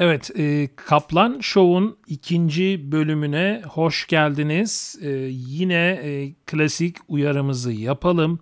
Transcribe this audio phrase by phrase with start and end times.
[0.00, 4.98] Evet, e, Kaplan Show'un ikinci bölümüne hoş geldiniz.
[5.02, 8.40] E, yine e, klasik uyarımızı yapalım.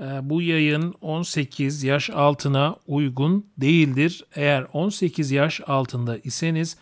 [0.00, 4.24] E, bu yayın 18 yaş altına uygun değildir.
[4.34, 6.76] Eğer 18 yaş altında iseniz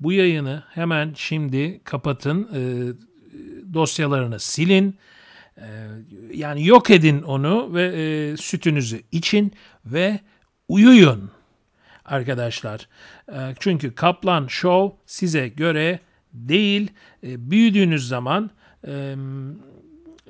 [0.00, 2.60] bu yayını hemen şimdi kapatın, e,
[3.74, 4.96] dosyalarını silin.
[5.56, 5.66] E,
[6.34, 9.52] yani yok edin onu ve e, sütünüzü için
[9.84, 10.20] ve
[10.68, 11.35] uyuyun
[12.06, 12.88] arkadaşlar.
[13.32, 16.00] Ee, çünkü Kaplan Show size göre
[16.32, 16.90] değil.
[17.24, 18.50] Ee, büyüdüğünüz zaman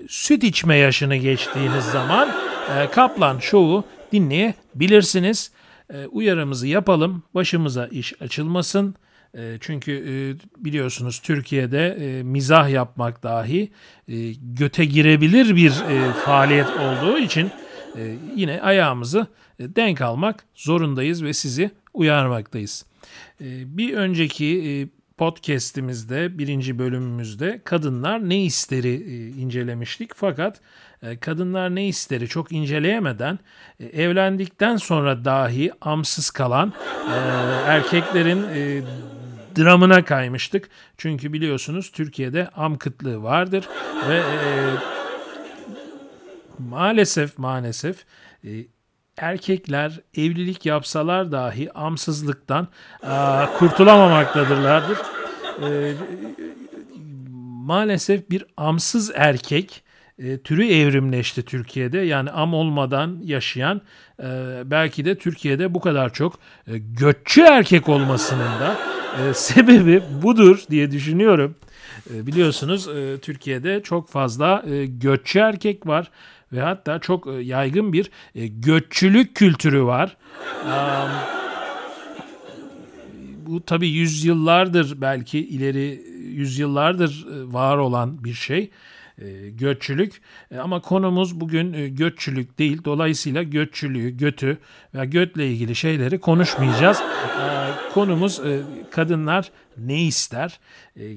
[0.09, 2.29] süt içme yaşını geçtiğiniz zaman
[2.77, 5.51] e, Kaplan Show'u dinleyebilirsiniz.
[6.11, 7.23] Uyarımızı yapalım.
[7.35, 8.95] Başımıza iş açılmasın.
[9.61, 10.15] Çünkü e,
[10.65, 13.73] biliyorsunuz Türkiye'de e, mizah yapmak dahi
[14.43, 15.73] göte girebilir bir
[16.25, 17.51] faaliyet olduğu için
[18.37, 19.27] yine ayağımızı
[19.61, 22.85] denk almak zorundayız ve sizi uyarmaktayız.
[23.41, 24.71] Ee, bir önceki e,
[25.17, 30.11] podcast'imizde, birinci bölümümüzde kadınlar ne isteri e, incelemiştik.
[30.15, 30.61] Fakat
[31.03, 33.39] e, kadınlar ne isteri çok inceleyemeden
[33.93, 36.73] evlendikten sonra dahi amsız kalan
[37.67, 38.43] erkeklerin
[39.57, 40.69] dramına kaymıştık.
[40.99, 43.69] Çünkü biliyorsunuz Türkiye'de am kıtlığı vardır
[44.09, 44.23] ve
[46.59, 48.05] maalesef maalesef
[49.17, 52.69] erkekler evlilik yapsalar dahi amsızlıktan
[53.03, 54.99] a, kurtulamamaktadırlardır.
[55.63, 55.93] E,
[57.67, 59.83] maalesef bir amsız erkek
[60.19, 61.99] e, türü evrimleşti Türkiye'de.
[61.99, 63.81] Yani am olmadan yaşayan
[64.23, 64.27] e,
[64.65, 68.77] belki de Türkiye'de bu kadar çok e, göççü erkek olmasının da
[69.21, 71.57] e, sebebi budur diye düşünüyorum.
[72.15, 76.11] E, biliyorsunuz e, Türkiye'de çok fazla e, göççü erkek var
[76.53, 80.17] ve hatta çok e, yaygın bir e, göççülük kültürü var.
[83.47, 88.71] Bu tabii yüzyıllardır belki ileri yüzyıllardır e, var olan bir şey
[89.51, 90.23] göççülük
[90.59, 92.85] ama konumuz bugün göççülük değil.
[92.85, 94.59] Dolayısıyla göççülüğü, götü
[94.95, 97.03] ve götle ilgili şeyleri konuşmayacağız.
[97.95, 98.41] konumuz
[98.91, 100.61] kadınlar ne ister?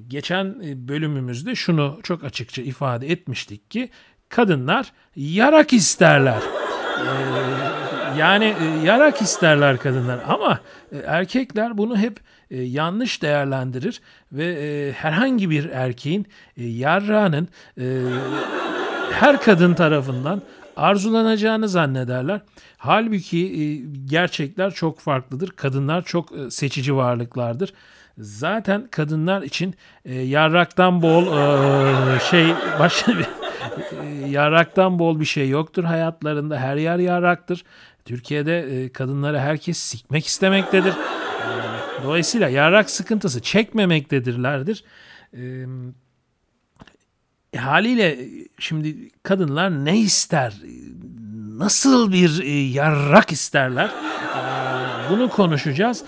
[0.08, 3.90] geçen bölümümüzde şunu çok açıkça ifade etmiştik ki
[4.30, 6.42] kadınlar yarak isterler.
[7.00, 7.50] Ee,
[8.18, 10.60] yani e, yarak isterler kadınlar ama
[10.92, 12.20] e, erkekler bunu hep
[12.52, 14.02] e, yanlış değerlendirir
[14.32, 17.48] ve herhangi bir erkeğin e, yarrağının
[19.12, 20.42] her kadın tarafından
[20.78, 22.42] arzulanacağını zannederler.
[22.78, 25.50] Halbuki gerçekler çok farklıdır.
[25.50, 27.74] Kadınlar çok seçici varlıklardır.
[28.18, 29.76] Zaten kadınlar için
[30.06, 33.39] e, yarraktan bol e, şey başka bir
[34.04, 36.60] e, yaraktan bol bir şey yoktur hayatlarında.
[36.60, 37.64] Her yer yaraktır.
[38.06, 40.94] Türkiye'de e, kadınları herkes sikmek istemektedir.
[40.94, 44.84] E, dolayısıyla yarak sıkıntısı çekmemektedirlerdir.
[45.34, 45.66] E,
[47.58, 48.20] haliyle
[48.60, 50.54] şimdi kadınlar ne ister?
[51.58, 53.92] Nasıl bir e, yarrak isterler?
[55.10, 56.04] E, bunu konuşacağız.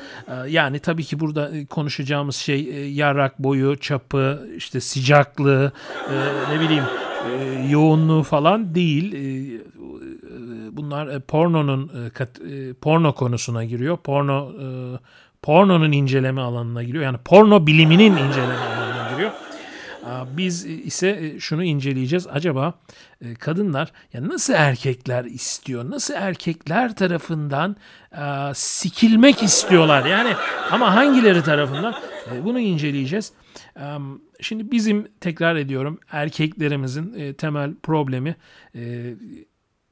[0.47, 5.71] Yani tabii ki burada konuşacağımız şey yarrak boyu, çapı, işte sıcaklığı,
[6.51, 6.83] ne bileyim
[7.29, 9.13] e, yoğunluğu falan değil.
[9.13, 13.97] E, e bunlar e, pornonun e, e, porno konusuna giriyor.
[13.97, 14.65] Porno e,
[15.41, 17.03] pornonun inceleme alanına giriyor.
[17.03, 19.31] Yani porno biliminin inceleme alanına giriyor.
[20.37, 22.27] Biz ise e, şunu inceleyeceğiz.
[22.27, 22.73] Acaba
[23.21, 25.89] e, kadınlar ya nasıl erkekler istiyor?
[25.89, 27.75] Nasıl erkekler tarafından
[28.53, 30.05] sikilmek istiyorlar?
[30.05, 30.33] Yani
[30.71, 31.95] ama hangileri tarafından?
[32.43, 33.33] Bunu inceleyeceğiz.
[34.41, 38.35] Şimdi bizim tekrar ediyorum erkeklerimizin e, temel problemi
[38.75, 39.13] e,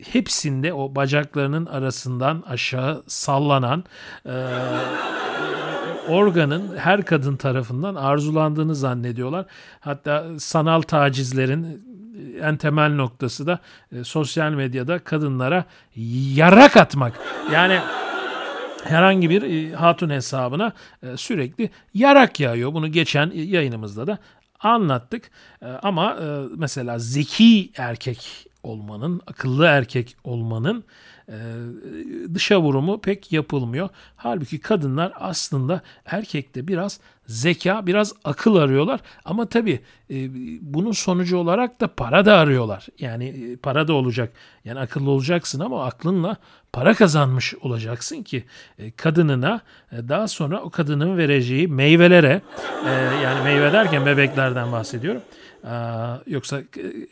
[0.03, 3.83] hepsinde o bacaklarının arasından aşağı sallanan
[4.25, 4.33] e,
[6.07, 9.46] organın her kadın tarafından arzulandığını zannediyorlar.
[9.80, 11.90] Hatta sanal tacizlerin
[12.42, 13.60] en temel noktası da
[14.04, 15.66] sosyal medyada kadınlara
[16.36, 17.13] yarak atmak.
[17.54, 17.80] Yani
[18.84, 20.74] herhangi bir e, hatun hesabına
[21.04, 22.74] e, sürekli yarak yağıyor.
[22.74, 24.18] Bunu geçen yayınımızda da
[24.60, 25.31] anlattık.
[25.62, 26.18] E, ama
[26.57, 30.84] mesela zeki erkek olmanın, akıllı erkek olmanın
[32.33, 33.89] dışa vurumu pek yapılmıyor.
[34.15, 38.99] Halbuki kadınlar aslında erkekte biraz zeka, biraz akıl arıyorlar.
[39.25, 39.79] Ama tabii
[40.61, 42.87] bunun sonucu olarak da para da arıyorlar.
[42.99, 44.31] Yani para da olacak.
[44.65, 46.37] Yani akıllı olacaksın ama aklınla
[46.73, 48.43] para kazanmış olacaksın ki
[48.79, 49.61] e, kadınına
[49.91, 52.41] e, daha sonra o kadının vereceği meyvelere
[52.85, 52.91] e,
[53.23, 55.21] yani meyve derken bebeklerden bahsediyorum.
[56.27, 56.61] Yoksa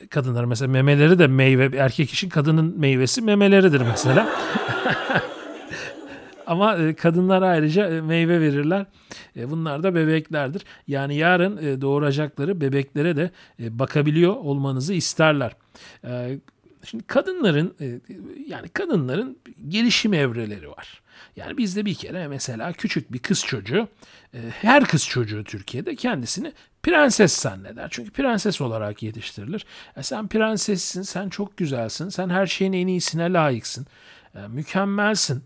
[0.09, 4.29] kadınlar mesela memeleri de meyve erkek için kadının meyvesi memeleridir mesela.
[6.47, 8.85] Ama e, kadınlar ayrıca e, meyve verirler.
[9.35, 10.61] E, bunlar da bebeklerdir.
[10.87, 15.55] Yani yarın doğuracakları bebeklere de bakabiliyor olmanızı isterler.
[16.87, 17.99] Şimdi kadınların e,
[18.47, 19.37] yani kadınların
[19.67, 21.01] gelişim evreleri var.
[21.35, 23.87] Yani bizde bir kere mesela küçük bir kız çocuğu,
[24.33, 26.53] e, her kız çocuğu Türkiye'de kendisini
[26.83, 27.87] prenses zanneder.
[27.91, 29.65] Çünkü prenses olarak yetiştirilir.
[29.97, 33.85] E sen prensessin, sen çok güzelsin, sen her şeyin en iyisine layıksın,
[34.35, 35.43] e, mükemmelsin.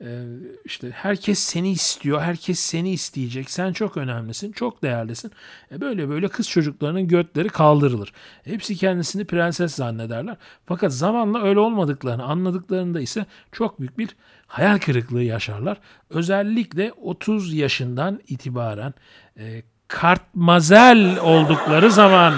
[0.00, 0.24] E,
[0.64, 3.50] işte herkes seni istiyor, herkes seni isteyecek.
[3.50, 5.32] Sen çok önemlisin, çok değerlisin.
[5.72, 8.12] E böyle böyle kız çocuklarının götleri kaldırılır.
[8.44, 10.36] Hepsi kendisini prenses zannederler.
[10.66, 14.16] Fakat zamanla öyle olmadıklarını anladıklarında ise çok büyük bir
[14.46, 15.78] hayal kırıklığı yaşarlar.
[16.10, 18.94] Özellikle 30 yaşından itibaren
[19.38, 22.34] e, kartmazel oldukları zaman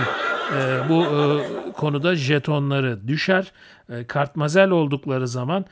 [0.56, 3.52] e, bu e, konuda jetonları düşer.
[3.92, 5.64] E, kartmazel oldukları zaman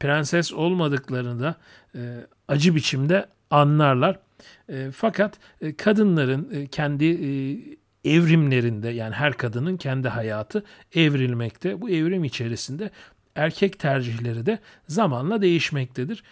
[0.00, 1.54] prenses olmadıklarını da
[1.94, 2.00] e,
[2.48, 4.18] acı biçimde anlarlar.
[4.68, 5.38] E, fakat
[5.78, 7.04] kadınların kendi
[8.04, 10.64] evrimlerinde yani her kadının kendi hayatı
[10.94, 11.80] evrilmekte.
[11.80, 12.90] Bu evrim içerisinde
[13.34, 14.58] erkek tercihleri de
[14.88, 16.22] zamanla değişmektedir.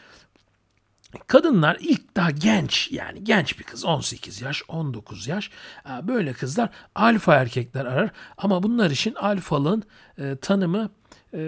[1.26, 5.50] Kadınlar ilk daha genç yani genç bir kız 18 yaş 19 yaş
[5.86, 9.82] e, böyle kızlar alfa erkekler arar ama bunlar için alfalığın
[10.18, 10.90] e, tanımı
[11.34, 11.38] e,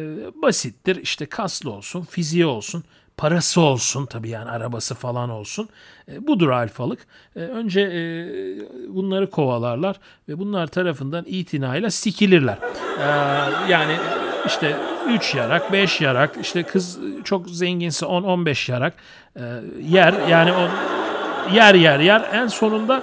[0.43, 2.85] basittir işte kaslı olsun fiziği olsun
[3.21, 5.69] parası olsun tabii yani arabası falan olsun.
[6.13, 7.07] E, budur alfalık.
[7.37, 8.01] E, önce e,
[8.95, 12.59] bunları kovalarlar ve bunlar tarafından itinayla sikilirler.
[12.99, 13.07] E,
[13.73, 13.97] yani
[14.47, 14.77] işte
[15.09, 18.95] 3 yarak, 5 yarak, işte kız çok zenginse 10-15 yarak
[19.37, 19.43] e,
[19.83, 20.15] yer.
[20.29, 20.71] Yani on,
[21.55, 22.29] yer yer yer.
[22.33, 23.03] En sonunda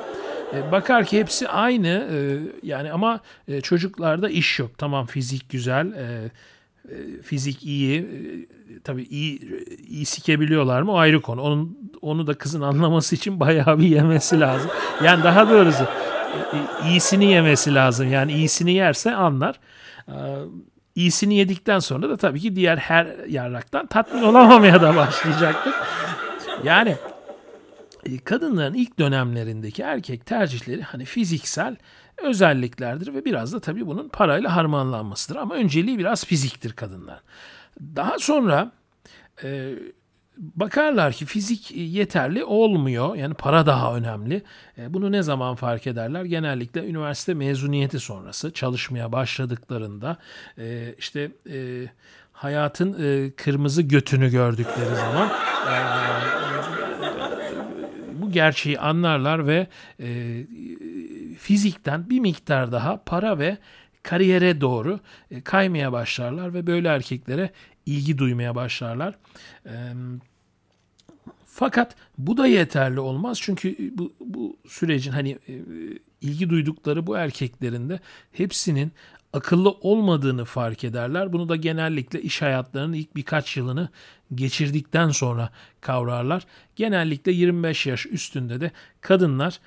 [0.54, 2.18] e, bakar ki hepsi aynı e,
[2.64, 4.72] yani ama e, çocuklarda iş yok.
[4.78, 6.32] Tamam fizik güzel, e,
[6.90, 9.42] e fizik iyi, e, tabii iyi
[9.88, 11.42] iyi sikebiliyorlar mı o ayrı konu.
[11.42, 14.72] Onun onu da kızın anlaması için bayağı bir yemesi lazım.
[15.04, 18.12] Yani daha doğrusu e, e iyisini yemesi lazım.
[18.12, 19.60] Yani iyisini yerse anlar.
[20.08, 20.16] E,
[20.98, 25.74] iyisini yedikten sonra da tabii ki diğer her yarraktan tatmin olamamaya da başlayacaktır.
[26.64, 26.96] Yani
[28.06, 31.76] e, kadınların ilk dönemlerindeki erkek tercihleri hani fiziksel
[32.18, 35.36] özelliklerdir ve biraz da tabii bunun parayla harmanlanmasıdır.
[35.36, 37.20] Ama önceliği biraz fiziktir kadınlar.
[37.80, 38.72] Daha sonra
[39.44, 39.74] e,
[40.38, 43.16] bakarlar ki fizik yeterli olmuyor.
[43.16, 44.42] Yani para daha önemli.
[44.78, 46.24] E, bunu ne zaman fark ederler?
[46.24, 50.18] Genellikle üniversite mezuniyeti sonrası çalışmaya başladıklarında
[50.58, 51.86] e, işte e,
[52.32, 52.94] hayatın
[53.38, 55.30] kırmızı götünü gördükleri zaman
[58.14, 59.68] bu gerçeği anlarlar ve
[61.40, 63.58] fizikten bir miktar daha para ve
[64.04, 65.00] kariyere doğru
[65.44, 67.50] kaymaya başlarlar ve böyle erkeklere
[67.88, 69.16] ilgi duymaya başlarlar.
[71.46, 75.38] Fakat bu da yeterli olmaz çünkü bu, bu sürecin hani
[76.22, 78.00] ilgi duydukları bu erkeklerin de
[78.32, 78.92] hepsinin
[79.34, 81.34] akıllı olmadığını fark ederler.
[81.34, 83.90] Bunu da genellikle iş hayatlarının ilk birkaç yılını
[84.36, 85.50] geçirdikten sonra
[85.82, 86.46] kavrarlar.
[86.76, 89.60] Genellikle 25 yaş üstünde de kadınlar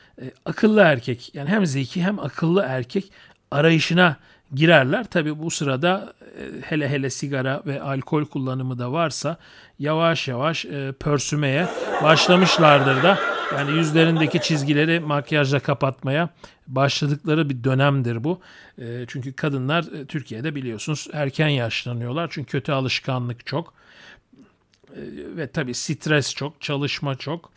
[0.44, 3.12] akıllı erkek yani hem zeki hem akıllı erkek
[3.50, 4.16] arayışına
[4.54, 5.04] girerler.
[5.04, 9.36] Tabi bu sırada e, hele hele sigara ve alkol kullanımı da varsa
[9.78, 11.68] yavaş yavaş e, pörsümeye
[12.02, 13.18] başlamışlardır da.
[13.54, 16.28] Yani yüzlerindeki çizgileri makyajla kapatmaya
[16.66, 18.40] başladıkları bir dönemdir bu.
[18.78, 22.28] E, çünkü kadınlar Türkiye'de biliyorsunuz erken yaşlanıyorlar.
[22.30, 23.74] Çünkü kötü alışkanlık çok.
[25.36, 27.52] Ve tabii stres çok, çalışma çok.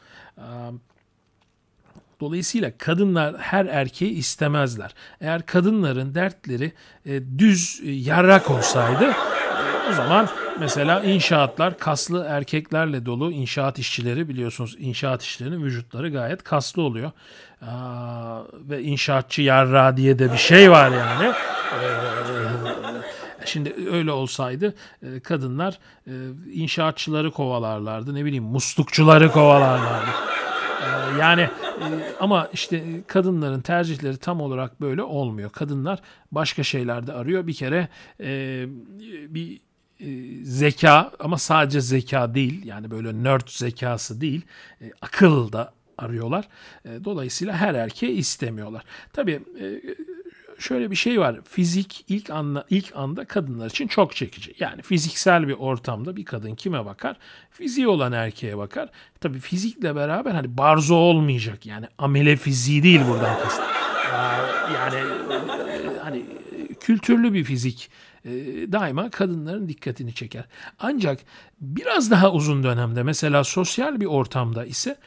[2.23, 4.93] Dolayısıyla kadınlar her erkeği istemezler.
[5.21, 6.71] Eğer kadınların dertleri
[7.05, 10.27] e, düz e, yarrak olsaydı e, o zaman
[10.59, 17.11] mesela inşaatlar kaslı erkeklerle dolu inşaat işçileri biliyorsunuz inşaat işçilerinin vücutları gayet kaslı oluyor.
[17.61, 21.33] Aa, ve inşaatçı yarra diye de bir şey var yani.
[21.83, 22.13] Ee,
[23.45, 26.13] Şimdi öyle olsaydı e, kadınlar e,
[26.53, 28.15] inşaatçıları kovalarlardı.
[28.15, 30.09] Ne bileyim muslukçuları kovalarlardı.
[31.19, 31.49] Yani e,
[32.23, 35.49] ama işte kadınların tercihleri tam olarak böyle olmuyor.
[35.49, 36.01] Kadınlar
[36.31, 37.47] başka şeylerde arıyor.
[37.47, 37.87] Bir kere
[38.19, 38.65] e,
[39.29, 39.59] bir
[39.99, 44.41] e, zeka ama sadece zeka değil yani böyle nerd zekası değil
[45.01, 46.47] akıl da arıyorlar.
[46.85, 48.83] Dolayısıyla her erkeği istemiyorlar.
[49.13, 49.41] Tabii
[50.63, 51.39] şöyle bir şey var.
[51.49, 54.53] Fizik ilk anda ilk anda kadınlar için çok çekici.
[54.59, 57.17] Yani fiziksel bir ortamda bir kadın kime bakar?
[57.51, 58.89] Fiziği olan erkeğe bakar.
[59.21, 61.65] Tabii fizikle beraber hani barzo olmayacak.
[61.65, 63.65] Yani amele fiziği değil buradan kastım.
[64.73, 64.99] Yani
[66.03, 66.25] hani
[66.79, 67.89] kültürlü bir fizik
[68.25, 68.31] e,
[68.71, 70.43] daima kadınların dikkatini çeker.
[70.79, 71.19] Ancak
[71.61, 74.97] biraz daha uzun dönemde mesela sosyal bir ortamda ise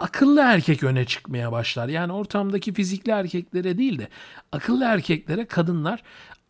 [0.00, 1.88] akıllı erkek öne çıkmaya başlar.
[1.88, 4.08] Yani ortamdaki fizikli erkeklere değil de
[4.52, 6.02] akıllı erkeklere kadınlar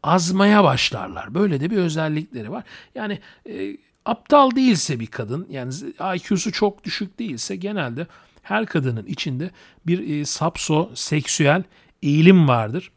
[0.03, 1.35] azmaya başlarlar.
[1.35, 2.65] Böyle de bir özellikleri var.
[2.95, 5.75] Yani e, aptal değilse bir kadın yani
[6.17, 8.07] IQ'su çok düşük değilse genelde
[8.43, 9.51] her kadının içinde
[9.87, 11.63] bir e, sapso seksüel
[12.03, 12.93] eğilim vardır.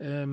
[0.00, 0.24] E,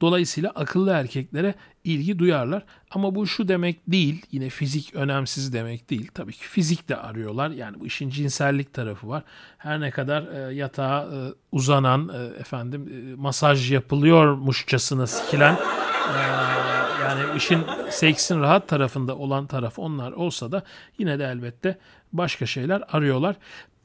[0.00, 1.54] dolayısıyla akıllı erkeklere
[1.84, 2.62] ilgi duyarlar.
[2.90, 4.26] Ama bu şu demek değil.
[4.32, 6.10] Yine fizik önemsiz demek değil.
[6.14, 7.50] Tabii ki fizik de arıyorlar.
[7.50, 9.22] Yani bu işin cinsellik tarafı var.
[9.58, 11.16] Her ne kadar e, yatağa e,
[11.52, 16.20] uzanan e, efendim e, masaj yapılıyormuşçasına sikilen e,
[17.02, 20.62] yani işin seksin rahat tarafında olan taraf onlar olsa da
[20.98, 21.78] yine de elbette
[22.12, 23.36] başka şeyler arıyorlar.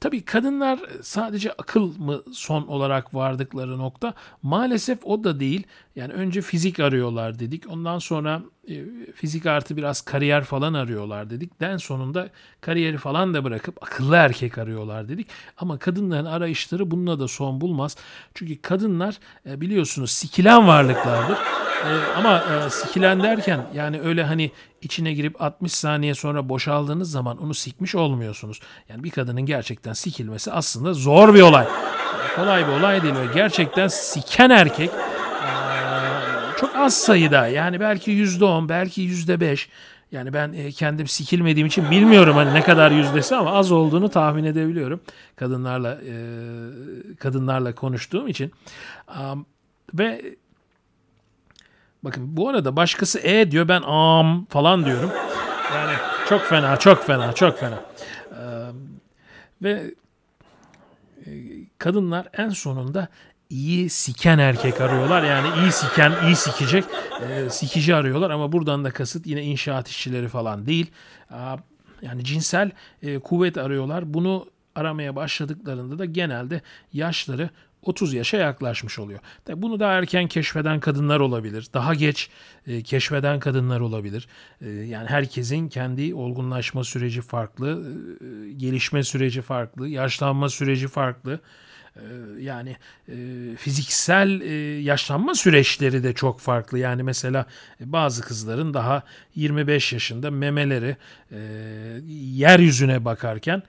[0.03, 4.13] Tabii kadınlar sadece akıl mı son olarak vardıkları nokta?
[4.41, 5.63] Maalesef o da değil.
[5.95, 7.63] Yani önce fizik arıyorlar dedik.
[7.69, 8.73] Ondan sonra e,
[9.15, 11.59] fizik artı biraz kariyer falan arıyorlar dedik.
[11.59, 12.29] Den sonunda
[12.61, 15.27] kariyeri falan da bırakıp akıllı erkek arıyorlar dedik.
[15.57, 17.95] Ama kadınların arayışları bununla da son bulmaz.
[18.33, 21.37] Çünkü kadınlar e, biliyorsunuz sikilen varlıklardır.
[21.83, 24.51] E, ama sikilen derken yani öyle hani
[24.85, 28.59] içine girip 60 saniye sonra boşaldığınız zaman onu sikmiş olmuyorsunuz.
[28.89, 31.67] Yani bir kadının gerçekten sikilmesi aslında zor bir olay.
[32.35, 33.13] Kolay bir olay değil.
[33.33, 34.89] Gerçekten siken erkek
[36.59, 39.69] çok az sayıda yani belki yüzde on belki yüzde beş
[40.11, 45.01] yani ben kendim sikilmediğim için bilmiyorum hani ne kadar yüzdesi ama az olduğunu tahmin edebiliyorum.
[45.35, 45.97] Kadınlarla
[47.19, 48.51] kadınlarla konuştuğum için.
[49.93, 50.35] Ve
[52.03, 55.11] bakın bu arada başkası e diyor ben am falan diyorum.
[55.75, 55.93] Yani
[56.29, 57.79] çok fena, çok fena, çok fena.
[58.31, 58.39] Ee,
[59.61, 59.93] ve
[61.25, 61.31] e,
[61.77, 63.07] kadınlar en sonunda
[63.49, 65.23] iyi siken erkek arıyorlar.
[65.23, 66.85] Yani iyi siken, iyi sikecek
[67.29, 70.91] e, sikici arıyorlar ama buradan da kasıt yine inşaat işçileri falan değil.
[72.01, 74.13] Yani cinsel e, kuvvet arıyorlar.
[74.13, 74.45] Bunu
[74.75, 76.61] aramaya başladıklarında da genelde
[76.93, 77.49] yaşları
[77.83, 79.19] 30 yaşa yaklaşmış oluyor.
[79.55, 81.67] Bunu daha erken keşfeden kadınlar olabilir.
[81.73, 82.29] Daha geç
[82.67, 84.27] e, keşfeden kadınlar olabilir.
[84.61, 91.39] E, yani herkesin kendi olgunlaşma süreci farklı, e, gelişme süreci farklı, yaşlanma süreci farklı.
[92.39, 92.77] Yani
[93.57, 94.41] fiziksel
[94.81, 96.79] yaşlanma süreçleri de çok farklı.
[96.79, 97.45] Yani mesela
[97.79, 99.03] bazı kızların daha
[99.35, 100.97] 25 yaşında memeleri
[101.31, 101.37] e,
[102.09, 103.63] yeryüzüne bakarken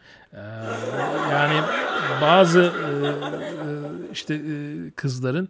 [1.31, 1.61] yani
[2.21, 2.73] bazı
[4.15, 4.41] işte
[4.97, 5.49] kızların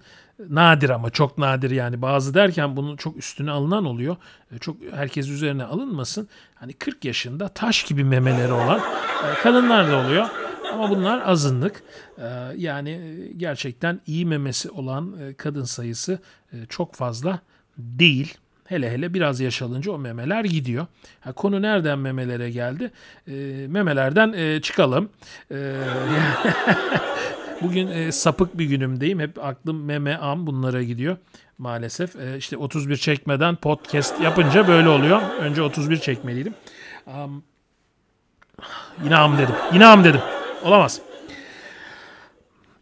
[0.49, 4.17] nadir ama çok nadir yani bazı derken bunun çok üstüne alınan oluyor.
[4.61, 6.29] Çok herkes üzerine alınmasın.
[6.55, 8.81] Hani 40 yaşında taş gibi memeleri olan
[9.43, 10.27] kadınlar da oluyor.
[10.73, 11.83] Ama bunlar azınlık.
[12.57, 16.19] Yani e, gerçekten iyi memesi olan e, kadın sayısı
[16.53, 17.41] e, çok fazla
[17.79, 18.35] değil.
[18.65, 20.87] Hele hele biraz yaş alınca o memeler gidiyor.
[21.21, 22.91] Ha, konu nereden memelere geldi?
[23.29, 23.33] E,
[23.69, 25.09] memelerden e, çıkalım.
[25.51, 25.57] E,
[27.65, 29.21] Bugün e, sapık bir günümdeyim.
[29.21, 31.17] Hep aklım meme am bunlara gidiyor
[31.59, 32.17] maalesef.
[32.17, 35.23] E, işte 31 çekmeden podcast yapınca böyle oluyor.
[35.41, 36.55] Önce 31 çekmeliydim.
[37.07, 37.43] Um,
[39.05, 39.55] yine am dedim.
[39.73, 40.21] Yine am dedim.
[40.65, 41.01] Olamaz.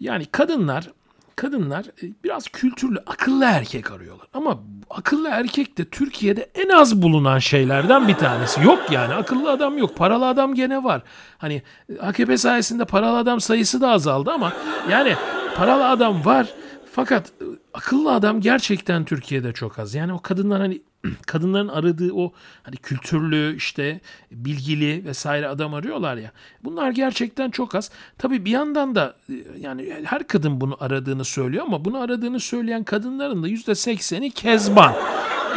[0.00, 0.90] Yani kadınlar
[1.36, 4.26] kadınlar e, biraz kültürlü, akıllı erkek arıyorlar.
[4.34, 4.60] Ama
[4.90, 8.62] akıllı erkek de Türkiye'de en az bulunan şeylerden bir tanesi.
[8.62, 9.96] Yok yani akıllı adam yok.
[9.96, 11.02] Paralı adam gene var.
[11.38, 14.52] Hani e, AKP sayesinde paralı adam sayısı da azaldı ama
[14.90, 15.14] yani
[15.56, 16.46] paralı adam var.
[16.92, 19.94] Fakat e, akıllı adam gerçekten Türkiye'de çok az.
[19.94, 20.82] Yani o kadınlar hani
[21.26, 22.32] kadınların aradığı o
[22.62, 26.30] hani kültürlü işte bilgili vesaire adam arıyorlar ya.
[26.64, 27.90] Bunlar gerçekten çok az.
[28.18, 32.84] Tabii bir yandan da e, yani her kadın bunu aradığını söylüyor ama bunu aradığını söyleyen
[32.84, 34.94] kadınların da yüzde sekseni kezban.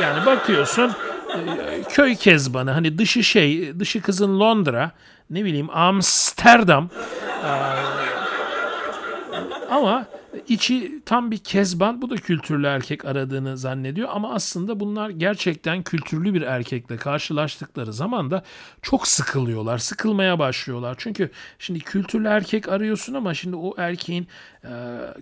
[0.01, 0.91] Yani bakıyorsun
[1.35, 4.91] e, köy kezbanı hani dışı şey dışı kızın Londra
[5.29, 6.89] ne bileyim Amsterdam
[9.69, 10.05] ama
[10.47, 12.01] içi tam bir kezban.
[12.01, 18.31] Bu da kültürlü erkek aradığını zannediyor ama aslında bunlar gerçekten kültürlü bir erkekle karşılaştıkları zaman
[18.31, 18.43] da
[18.81, 19.77] çok sıkılıyorlar.
[19.77, 20.95] Sıkılmaya başlıyorlar.
[20.97, 24.27] Çünkü şimdi kültürlü erkek arıyorsun ama şimdi o erkeğin
[24.63, 24.69] e,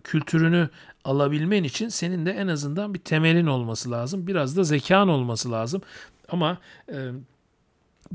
[0.03, 0.69] kültürünü
[1.03, 4.27] alabilmen için senin de en azından bir temelin olması lazım.
[4.27, 5.81] Biraz da zekan olması lazım.
[6.29, 6.57] Ama
[6.89, 6.97] e,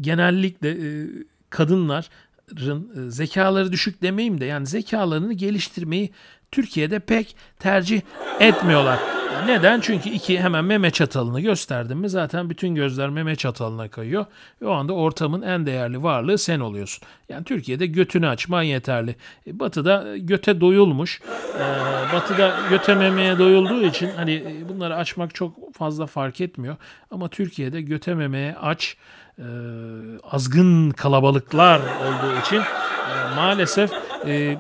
[0.01, 1.07] genellikle e,
[1.51, 2.11] kadınlar
[2.51, 6.11] e, zekaları düşük demeyeyim de yani zekalarını geliştirmeyi
[6.53, 8.01] Türkiye'de pek tercih
[8.41, 8.99] etmiyorlar.
[9.47, 9.81] Neden?
[9.81, 14.27] Çünkü iki hemen meme çatalını gösterdim mi zaten bütün gözler meme çatalına kayıyor.
[14.63, 17.05] Ve o anda ortamın en değerli varlığı sen oluyorsun.
[17.29, 19.17] Yani Türkiye'de götünü açman yeterli.
[19.47, 21.21] E, batı'da göte doyulmuş.
[21.59, 26.77] Ee, batı'da göte memeye doyulduğu için hani e, bunları açmak çok fazla fark etmiyor.
[27.11, 28.97] Ama Türkiye'de göte memeye aç
[29.39, 29.45] e,
[30.31, 33.93] azgın kalabalıklar olduğu için e, maalesef
[34.27, 34.59] e, e,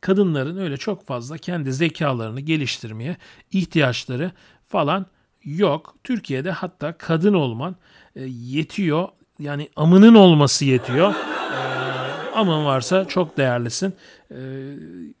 [0.00, 3.16] kadınların öyle çok fazla kendi zekalarını geliştirmeye
[3.52, 4.32] ihtiyaçları
[4.68, 5.06] falan
[5.44, 5.94] yok.
[6.04, 7.76] Türkiye'de hatta kadın olman
[8.16, 9.08] e, yetiyor.
[9.38, 11.14] Yani amının olması yetiyor.
[11.14, 13.94] E, amın varsa çok değerlisin.
[14.30, 14.38] E,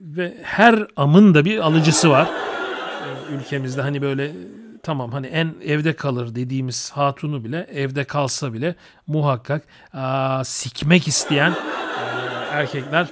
[0.00, 2.28] ve her amın da bir alıcısı var.
[3.30, 4.32] Ülkemizde hani böyle
[4.82, 8.74] tamam hani en evde kalır dediğimiz hatunu bile evde kalsa bile
[9.06, 11.54] muhakkak aa, sikmek isteyen e,
[12.52, 13.06] erkekler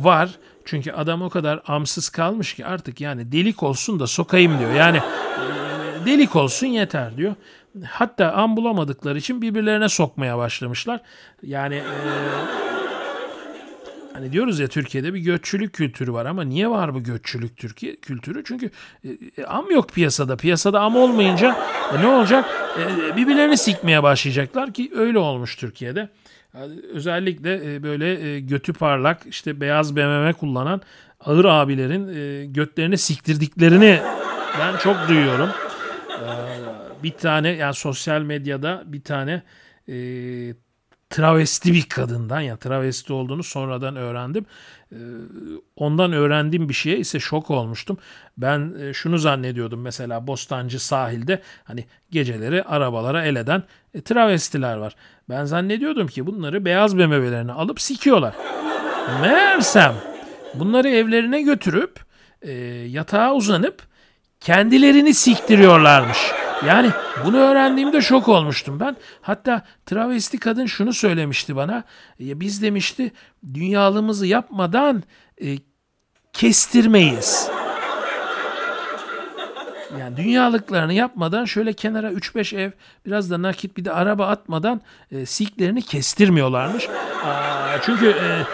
[0.00, 0.30] var.
[0.70, 4.74] Çünkü adam o kadar amsız kalmış ki artık yani delik olsun da sokayım diyor.
[4.74, 7.34] Yani e, delik olsun yeter diyor.
[7.86, 11.00] Hatta am bulamadıkları için birbirlerine sokmaya başlamışlar.
[11.42, 12.67] Yani e,
[14.12, 18.44] Hani diyoruz ya Türkiye'de bir göççülük kültürü var ama niye var bu göççülük Türkiye kültürü?
[18.44, 18.70] Çünkü
[19.38, 20.36] e, am yok piyasada.
[20.36, 21.56] Piyasada am olmayınca
[21.98, 22.44] e, ne olacak?
[22.78, 26.08] E, birbirlerini sikmeye başlayacaklar ki öyle olmuş Türkiye'de.
[26.92, 30.80] Özellikle e, böyle e, götü parlak işte beyaz BMW kullanan
[31.20, 34.00] ağır abilerin e, götlerini siktirdiklerini
[34.58, 35.48] ben çok duyuyorum.
[37.02, 39.42] Bir tane yani sosyal medyada bir tane
[41.10, 44.46] travesti bir kadından ya travesti olduğunu sonradan öğrendim.
[45.76, 47.98] Ondan öğrendiğim bir şeye ise şok olmuştum.
[48.38, 53.62] Ben şunu zannediyordum mesela Bostancı sahilde hani geceleri arabalara el eden
[54.04, 54.96] travestiler var.
[55.28, 58.34] Ben zannediyordum ki bunları beyaz BMW'lerini alıp sikiyorlar.
[59.20, 59.94] Meğersem
[60.54, 62.00] bunları evlerine götürüp
[62.42, 62.52] e,
[62.88, 63.82] yatağa uzanıp
[64.40, 66.18] kendilerini siktiriyorlarmış.
[66.66, 66.90] Yani
[67.24, 68.96] bunu öğrendiğimde şok olmuştum ben.
[69.20, 71.84] Hatta travesti kadın şunu söylemişti bana.
[72.18, 73.12] Ya biz demişti
[73.54, 75.02] dünyalığımızı yapmadan
[75.42, 75.56] e,
[76.32, 77.50] kestirmeyiz.
[80.00, 82.70] Yani dünyalıklarını yapmadan şöyle kenara 3-5 ev
[83.06, 84.80] biraz da nakit bir de araba atmadan
[85.12, 86.88] e, siklerini kestirmiyorlarmış.
[87.24, 88.44] Aa, çünkü e, e,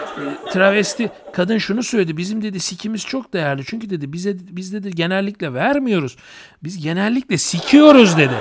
[0.51, 2.17] travesti kadın şunu söyledi.
[2.17, 3.65] Bizim dedi sikimiz çok değerli.
[3.65, 6.17] Çünkü dedi bize biz dedi genellikle vermiyoruz.
[6.63, 8.35] Biz genellikle sikiyoruz dedi.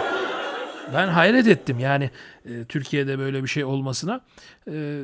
[0.94, 2.11] Ben hayret ettim yani
[2.44, 4.20] e, Türkiye'de böyle bir şey olmasına.
[4.70, 5.02] E,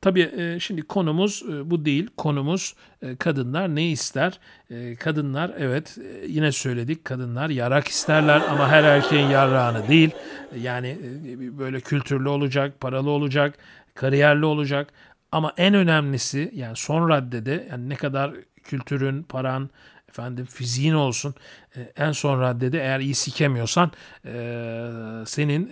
[0.00, 2.08] Tabii e, şimdi konumuz e, bu değil.
[2.16, 4.38] Konumuz e, kadınlar ne ister?
[4.98, 10.10] Kadınlar evet yine söyledik kadınlar yarak isterler ama her erkeğin yarrağını değil.
[10.60, 10.98] Yani
[11.58, 13.58] böyle kültürlü olacak, paralı olacak,
[13.94, 14.92] kariyerli olacak.
[15.32, 18.32] Ama en önemlisi yani son raddede yani ne kadar
[18.64, 19.70] kültürün, paran,
[20.08, 21.34] efendim fiziğin olsun
[21.96, 23.90] en son raddede eğer iyi sikemiyorsan
[25.26, 25.70] senin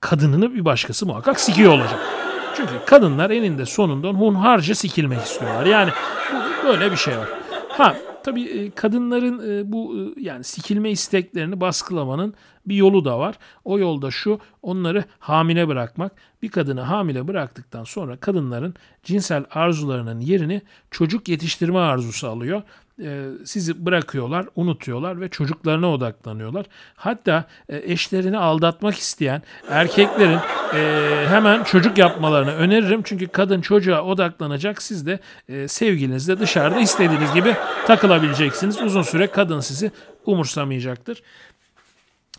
[0.00, 2.27] kadınını bir başkası muhakkak sikiyor olacak.
[2.58, 5.66] Çünkü kadınlar eninde sonunda hunharca sikilmek istiyorlar.
[5.66, 5.90] Yani
[6.32, 7.28] bu, böyle bir şey var.
[7.68, 12.34] Ha tabii e, kadınların e, bu e, yani sikilme isteklerini baskılamanın
[12.68, 13.34] bir yolu da var.
[13.64, 16.12] O yolda şu onları hamile bırakmak.
[16.42, 22.62] Bir kadını hamile bıraktıktan sonra kadınların cinsel arzularının yerini çocuk yetiştirme arzusu alıyor
[23.02, 26.66] e, sizi bırakıyorlar, unutuyorlar ve çocuklarına odaklanıyorlar.
[26.96, 30.38] Hatta e, eşlerini aldatmak isteyen erkeklerin
[30.74, 33.02] e, hemen çocuk yapmalarını öneririm.
[33.04, 34.82] Çünkü kadın çocuğa odaklanacak.
[34.82, 38.82] Siz de e, sevgilinizle dışarıda istediğiniz gibi takılabileceksiniz.
[38.82, 39.90] Uzun süre kadın sizi
[40.26, 41.22] umursamayacaktır.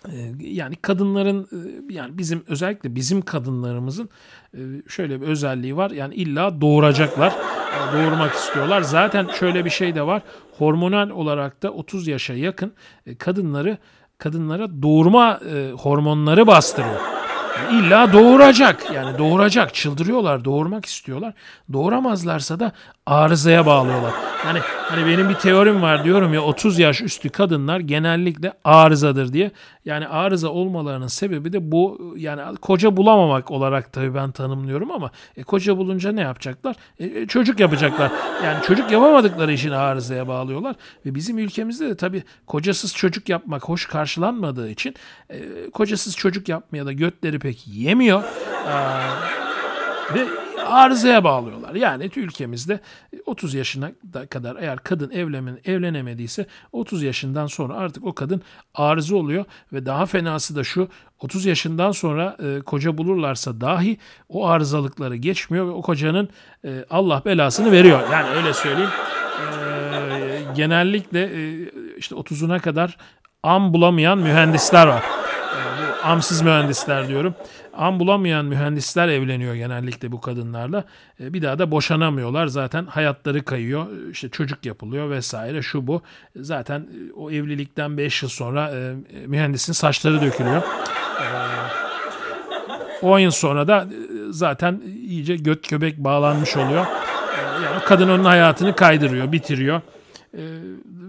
[0.07, 4.09] E, yani kadınların e, yani bizim özellikle bizim kadınlarımızın
[4.53, 5.91] e, şöyle bir özelliği var.
[5.91, 7.33] Yani illa doğuracaklar.
[7.93, 8.81] Doğurmak istiyorlar.
[8.81, 10.21] Zaten şöyle bir şey de var.
[10.57, 12.73] Hormonal olarak da 30 yaşa yakın
[13.17, 13.77] kadınları
[14.17, 15.39] kadınlara doğurma
[15.77, 16.99] hormonları bastırıyor.
[17.57, 18.91] Yani illa doğuracak.
[18.93, 19.73] Yani doğuracak.
[19.73, 20.45] Çıldırıyorlar.
[20.45, 21.33] Doğurmak istiyorlar.
[21.73, 22.71] Doğuramazlarsa da
[23.09, 24.13] arızaya bağlıyorlar.
[24.45, 29.51] Yani hani benim bir teorim var diyorum ya 30 yaş üstü kadınlar genellikle arızadır diye.
[29.85, 35.43] Yani arıza olmalarının sebebi de bu yani koca bulamamak olarak tabii ben tanımlıyorum ama e,
[35.43, 36.75] koca bulunca ne yapacaklar?
[36.99, 38.11] E, e, çocuk yapacaklar.
[38.45, 40.75] Yani çocuk yapamadıkları için arızaya bağlıyorlar.
[41.05, 44.95] Ve bizim ülkemizde de tabii kocasız çocuk yapmak hoş karşılanmadığı için
[45.29, 48.23] e, kocasız çocuk yapmaya da götleri pek yemiyor.
[48.67, 48.99] Aa,
[50.13, 51.75] ve arızaya bağlıyorlar.
[51.75, 52.79] Yani ülkemizde
[53.25, 53.91] 30 yaşına
[54.29, 58.41] kadar eğer kadın evlen, evlenemediyse 30 yaşından sonra artık o kadın
[58.75, 60.87] arıza oluyor ve daha fenası da şu
[61.19, 63.97] 30 yaşından sonra e, koca bulurlarsa dahi
[64.29, 66.29] o arızalıkları geçmiyor ve o kocanın
[66.65, 67.99] e, Allah belasını veriyor.
[68.11, 68.91] Yani öyle söyleyeyim.
[69.39, 72.97] E, genellikle e, işte 30'una kadar
[73.43, 75.03] am bulamayan mühendisler var.
[75.03, 75.61] E,
[76.03, 77.35] bu amsız mühendisler diyorum.
[77.79, 80.83] Am bulamayan mühendisler evleniyor genellikle bu kadınlarla.
[81.19, 82.47] E, bir daha da boşanamıyorlar.
[82.47, 83.87] Zaten hayatları kayıyor.
[84.11, 86.01] İşte çocuk yapılıyor vesaire şu bu.
[86.35, 88.95] Zaten e, o evlilikten 5 yıl sonra e,
[89.27, 90.61] mühendisin saçları dökülüyor.
[93.01, 93.87] 10 yıl sonra da
[94.29, 96.85] zaten iyice göt göbek bağlanmış oluyor.
[97.65, 99.81] Yani kadın onun hayatını kaydırıyor, bitiriyor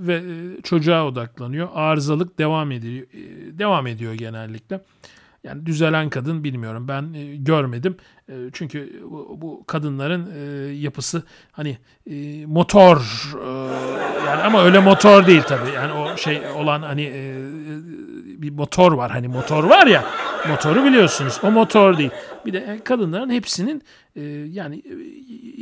[0.06, 0.22] ve
[0.62, 1.68] çocuğa odaklanıyor.
[1.74, 3.06] Arızalık devam ediyor,
[3.58, 4.80] devam ediyor genellikle.
[5.44, 7.96] Yani düzelen kadın bilmiyorum ben e, görmedim.
[8.28, 11.22] E, çünkü bu, bu kadınların e, yapısı
[11.52, 11.78] hani
[12.10, 12.96] e, motor
[13.42, 13.48] e,
[14.26, 15.70] yani ama öyle motor değil tabii.
[15.74, 17.36] Yani o şey olan hani e,
[18.42, 20.04] bir motor var hani motor var ya
[20.48, 21.40] motoru biliyorsunuz.
[21.42, 22.10] O motor değil.
[22.46, 23.82] Bir de e, kadınların hepsinin
[24.16, 24.82] e, yani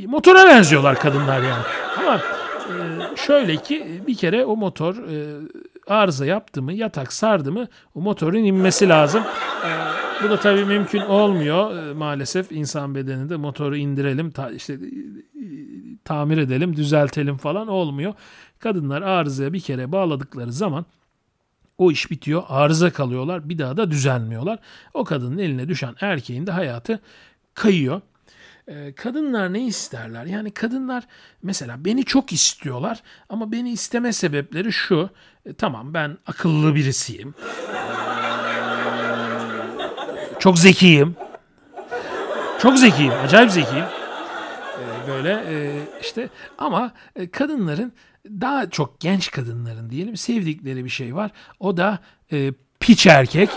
[0.03, 1.62] e, motora benziyorlar kadınlar yani.
[1.99, 5.41] Ama e, şöyle ki bir kere o motor e,
[5.90, 9.22] arıza yaptı mı, yatak sardı mı o motorun inmesi lazım.
[9.64, 9.70] E,
[10.24, 14.79] bu da tabii mümkün olmuyor e, maalesef insan bedeninde motoru indirelim, işte e,
[16.05, 18.14] tamir edelim, düzeltelim falan olmuyor.
[18.59, 20.85] Kadınlar arızaya bir kere bağladıkları zaman
[21.79, 24.59] o iş bitiyor, arıza kalıyorlar, bir daha da düzelmiyorlar.
[24.94, 27.01] O kadının eline düşen erkeğin de hayatı
[27.55, 28.01] kayıyor.
[28.69, 30.25] Ee, kadınlar ne isterler?
[30.25, 31.05] Yani kadınlar
[31.43, 35.11] mesela beni çok istiyorlar ama beni isteme sebepleri şu.
[35.47, 37.35] E, tamam ben akıllı birisiyim.
[40.39, 41.17] çok zekiyim.
[42.61, 43.85] Çok zekiyim, acayip zekiyim.
[43.85, 46.29] Ee, böyle e, işte
[46.59, 47.93] ama e, kadınların
[48.27, 51.31] daha çok genç kadınların diyelim sevdikleri bir şey var.
[51.61, 51.99] O da
[52.33, 53.51] e, piç erkek.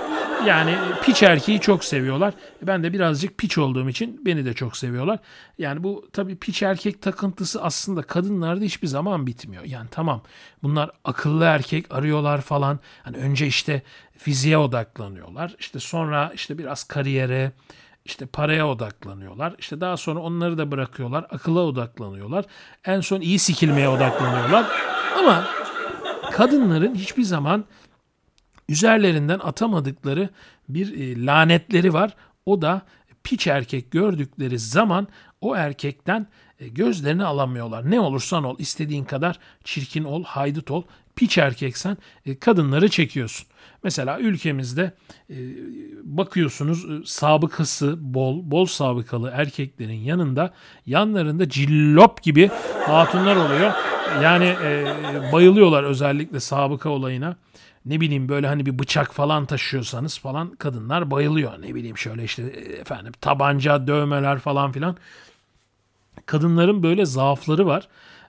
[0.45, 2.33] Yani piç erkeği çok seviyorlar.
[2.61, 5.19] Ben de birazcık piç olduğum için beni de çok seviyorlar.
[5.57, 9.63] Yani bu tabii piç erkek takıntısı aslında kadınlarda hiçbir zaman bitmiyor.
[9.63, 10.21] Yani tamam
[10.63, 12.79] bunlar akıllı erkek arıyorlar falan.
[13.03, 13.81] Hani önce işte
[14.17, 15.55] fiziğe odaklanıyorlar.
[15.59, 17.51] İşte sonra işte biraz kariyere,
[18.05, 19.55] işte paraya odaklanıyorlar.
[19.59, 21.25] İşte daha sonra onları da bırakıyorlar.
[21.29, 22.45] Akıla odaklanıyorlar.
[22.85, 24.65] En son iyi sikilmeye odaklanıyorlar.
[25.19, 25.47] Ama
[26.31, 27.65] kadınların hiçbir zaman
[28.71, 30.29] üzerlerinden atamadıkları
[30.69, 32.15] bir e, lanetleri var.
[32.45, 32.81] O da
[33.23, 35.07] piç erkek gördükleri zaman
[35.41, 36.27] o erkekten
[36.59, 37.91] e, gözlerini alamıyorlar.
[37.91, 40.83] Ne olursan ol, istediğin kadar çirkin ol, haydut ol,
[41.15, 43.47] piç erkeksen e, kadınları çekiyorsun.
[43.83, 44.91] Mesela ülkemizde
[46.03, 50.53] bakıyorsunuz sabıkası bol, bol sabıkalı erkeklerin yanında
[50.85, 52.49] yanlarında cillop gibi
[52.85, 53.71] hatunlar oluyor.
[54.23, 54.55] Yani
[55.31, 57.35] bayılıyorlar özellikle sabıka olayına
[57.85, 61.61] ne bileyim böyle hani bir bıçak falan taşıyorsanız falan kadınlar bayılıyor.
[61.61, 62.43] Ne bileyim şöyle işte
[62.79, 64.97] efendim tabanca, dövmeler falan filan.
[66.25, 67.87] Kadınların böyle zaafları var.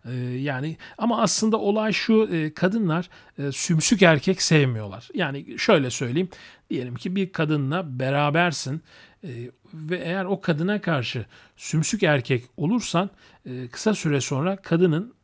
[0.08, 5.08] Ee, yani ama aslında olay şu e, kadınlar e, sümsük erkek sevmiyorlar.
[5.14, 6.28] Yani şöyle söyleyeyim
[6.70, 8.82] diyelim ki bir kadınla berabersin
[9.24, 9.28] e,
[9.74, 13.10] ve eğer o kadına karşı sümsük erkek olursan
[13.72, 15.14] kısa süre sonra kadının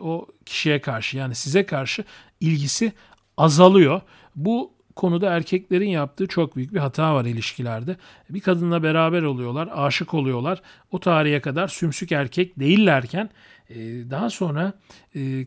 [0.00, 2.04] o kişiye karşı yani size karşı
[2.40, 2.92] ilgisi
[3.38, 4.00] azalıyor.
[4.36, 7.96] Bu konuda erkeklerin yaptığı çok büyük bir hata var ilişkilerde.
[8.30, 10.62] Bir kadınla beraber oluyorlar, aşık oluyorlar.
[10.90, 13.30] O tarihe kadar sümsük erkek değillerken
[13.70, 13.76] e,
[14.10, 14.72] daha sonra
[15.14, 15.40] e,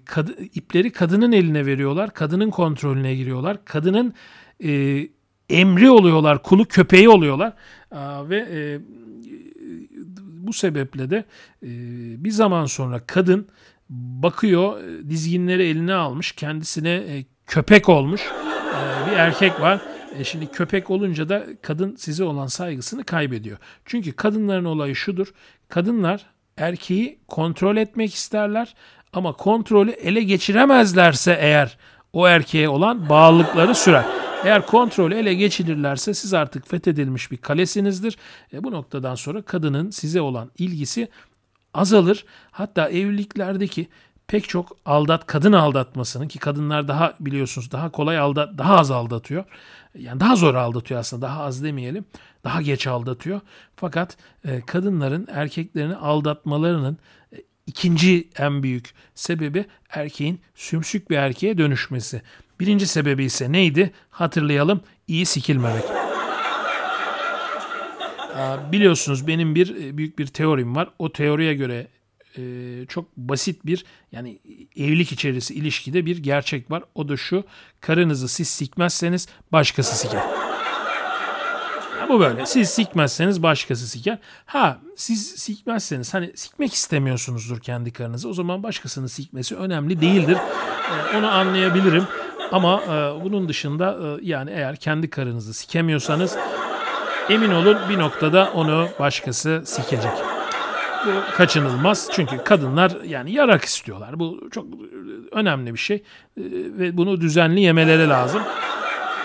[0.54, 2.14] ipleri kadının eline veriyorlar.
[2.14, 3.66] Kadının kontrolüne giriyorlar.
[3.66, 4.14] Kadının
[4.64, 5.08] e,
[5.50, 7.54] emri oluyorlar, kulu köpeği oluyorlar.
[8.30, 8.80] Ve
[10.18, 11.26] bu sebeple de
[12.24, 13.48] bir zaman sonra kadın
[13.90, 18.22] bakıyor dizginleri eline almış kendisine köpek olmuş
[19.08, 19.80] bir erkek var.
[20.20, 23.58] E şimdi köpek olunca da kadın size olan saygısını kaybediyor.
[23.86, 25.34] Çünkü kadınların olayı şudur.
[25.70, 26.26] Kadınlar
[26.58, 28.76] erkeği kontrol etmek isterler
[29.14, 31.78] ama kontrolü ele geçiremezlerse eğer
[32.14, 34.06] o erkeğe olan bağlılıkları sürer.
[34.44, 38.18] Eğer kontrolü ele geçirirlerse siz artık fethedilmiş bir kalesinizdir.
[38.54, 41.08] E bu noktadan sonra kadının size olan ilgisi
[41.74, 42.26] azalır.
[42.52, 43.88] Hatta evliliklerdeki
[44.32, 49.44] pek çok aldat kadın aldatmasının ki kadınlar daha biliyorsunuz daha kolay aldat daha az aldatıyor.
[50.00, 52.06] Yani daha zor aldatıyor aslında daha az demeyelim.
[52.44, 53.42] Daha geç aldatıyor.
[53.76, 56.98] Fakat e, kadınların erkeklerini aldatmalarının
[57.34, 62.22] e, ikinci en büyük sebebi erkeğin sümsük bir erkeğe dönüşmesi.
[62.60, 63.92] Birinci sebebi ise neydi?
[64.10, 65.84] Hatırlayalım iyi sikilmemek.
[68.72, 70.90] Biliyorsunuz benim bir büyük bir teorim var.
[71.00, 71.88] O teoriye göre
[72.38, 74.40] e, çok basit bir yani
[74.76, 76.84] evlilik içerisi ilişkide bir gerçek var.
[76.96, 77.44] O da şu
[77.82, 80.24] karınızı siz sikmezseniz başkası siker.
[82.00, 82.46] Ya bu böyle.
[82.46, 84.18] Siz sikmezseniz başkası siker.
[84.46, 88.30] Ha siz sikmezseniz hani sikmek istemiyorsunuzdur kendi karınızı.
[88.30, 90.38] O zaman başkasının sikmesi önemli değildir.
[91.14, 92.08] Ee, onu anlayabilirim.
[92.52, 96.38] Ama e, bunun dışında e, yani eğer kendi karınızı sikemiyorsanız
[97.30, 100.41] emin olun bir noktada onu başkası sikecek.
[101.06, 104.20] Bu kaçınılmaz çünkü kadınlar yani yarak istiyorlar.
[104.20, 104.66] Bu çok
[105.32, 106.02] önemli bir şey ee,
[106.78, 108.42] ve bunu düzenli yemeleri lazım.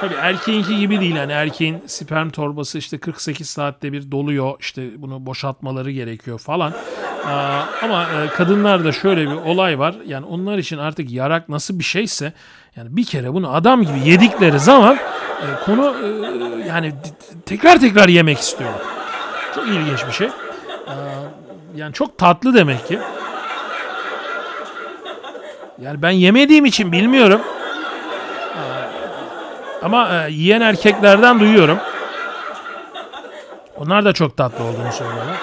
[0.00, 1.16] Tabii erkeğinki gibi değil.
[1.16, 4.56] Yani erkeğin sperm torbası işte 48 saatte bir doluyor.
[4.60, 6.72] İşte bunu boşaltmaları gerekiyor falan.
[7.82, 9.94] ama e, kadınlarda şöyle bir olay var.
[10.06, 12.32] Yani onlar için artık yarak nasıl bir şeyse
[12.76, 16.92] yani bir kere bunu adam gibi yedikleri zaman e, konu e, yani
[17.46, 18.80] tekrar tekrar yemek istiyorlar.
[19.54, 20.28] Çok ilginç bir şey.
[21.76, 22.98] Yani çok tatlı demek ki.
[25.82, 27.40] Yani ben yemediğim için bilmiyorum.
[29.82, 31.78] Ama e, yiyen erkeklerden duyuyorum.
[33.76, 35.36] Onlar da çok tatlı olduğunu söylüyorlar.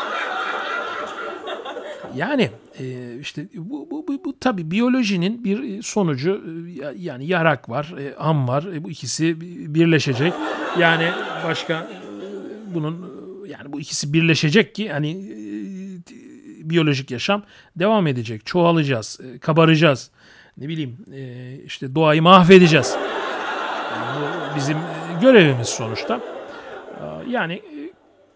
[2.16, 6.44] Yani e, işte bu, bu, bu, bu tabii biyolojinin bir sonucu
[6.84, 8.66] e, yani yarak var, e, am var.
[8.84, 9.42] Bu ikisi
[9.76, 10.34] birleşecek.
[10.80, 11.08] Yani
[11.46, 11.88] başka
[12.74, 13.14] bunun
[13.48, 15.12] yani bu ikisi birleşecek ki hani
[16.70, 17.44] biyolojik yaşam
[17.76, 18.46] devam edecek.
[18.46, 20.12] Çoğalacağız, e, kabaracağız.
[20.58, 22.96] Ne bileyim e, işte doğayı mahvedeceğiz.
[24.16, 24.78] Bu bizim
[25.22, 26.20] görevimiz sonuçta.
[27.28, 27.62] Yani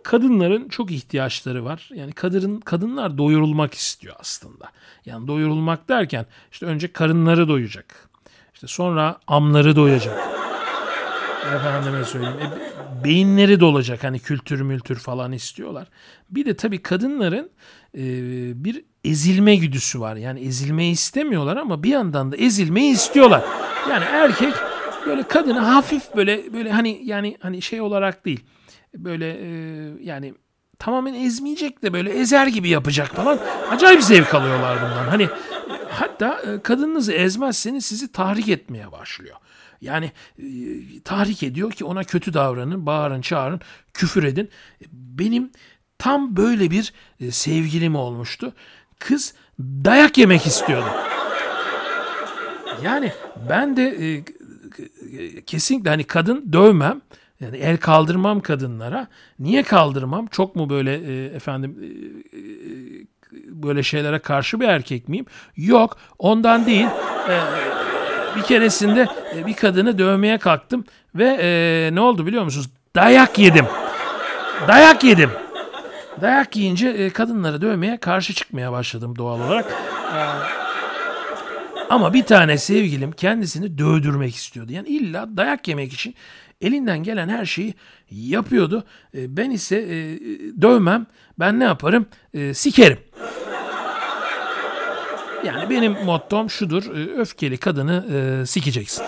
[0.04, 1.90] kadınların çok ihtiyaçları var.
[1.94, 4.72] Yani kadın kadınlar doyurulmak istiyor aslında.
[5.06, 8.10] Yani doyurulmak derken işte önce karınları doyacak.
[8.54, 10.37] İşte sonra amları doyacak.
[11.56, 12.38] Efendime söyleyeyim.
[12.42, 15.88] E, beyinleri dolacak hani kültür mültür falan istiyorlar.
[16.30, 17.50] Bir de tabii kadınların
[17.98, 18.04] e,
[18.66, 20.16] bir ezilme güdüsü var.
[20.16, 23.44] Yani ezilmeyi istemiyorlar ama bir yandan da ezilmeyi istiyorlar.
[23.90, 24.54] Yani erkek
[25.06, 28.44] böyle kadını hafif böyle böyle hani yani hani şey olarak değil.
[28.96, 29.50] Böyle e,
[30.02, 30.34] yani
[30.80, 33.40] tamamen ezmeyecek de böyle ezer gibi yapacak falan.
[33.72, 35.08] Acayip zevk alıyorlar bundan.
[35.08, 35.28] Hani
[35.90, 39.36] hatta e, kadınınızı ezmezseniz sizi tahrik etmeye başlıyor.
[39.82, 40.46] Yani e,
[41.04, 43.62] tahrik ediyor ki ona kötü davranın, bağırın, çağırın,
[43.94, 44.50] küfür edin.
[44.92, 45.52] Benim
[45.98, 48.54] tam böyle bir e, sevgilim olmuştu.
[49.00, 50.90] Kız dayak yemek istiyordu.
[52.84, 53.12] Yani
[53.50, 54.24] ben de e,
[55.42, 57.02] kesinlikle hani kadın dövmem.
[57.40, 59.08] Yani el kaldırmam kadınlara.
[59.40, 60.28] Niye kaldırmam?
[60.28, 62.42] Çok mu böyle e, efendim e, e,
[63.48, 65.26] böyle şeylere karşı bir erkek miyim?
[65.58, 65.98] Yok.
[66.20, 66.88] Ondan değil.
[67.30, 67.77] E,
[68.38, 72.70] bir keresinde e, bir kadını dövmeye kalktım ve e, ne oldu biliyor musunuz?
[72.96, 73.66] Dayak yedim.
[74.68, 75.30] Dayak yedim.
[76.22, 79.66] Dayak yiyince e, kadınları dövmeye karşı çıkmaya başladım doğal olarak.
[80.16, 80.20] E,
[81.90, 84.72] ama bir tane sevgilim kendisini dövdürmek istiyordu.
[84.72, 86.16] Yani illa dayak yemek için
[86.62, 87.74] elinden gelen her şeyi
[88.12, 88.84] yapıyordu.
[89.16, 90.20] E, ben ise e,
[90.62, 91.06] dövmem.
[91.40, 92.06] Ben ne yaparım?
[92.34, 92.98] E, sikerim.
[95.48, 96.84] Yani benim mottom şudur.
[96.96, 99.06] E, öfkeli kadını e, sikeceksin.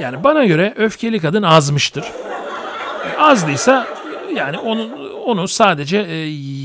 [0.00, 2.04] Yani bana göre öfkeli kadın azmıştır.
[3.04, 3.86] E, azdıysa
[4.34, 6.16] yani onu, onu sadece e,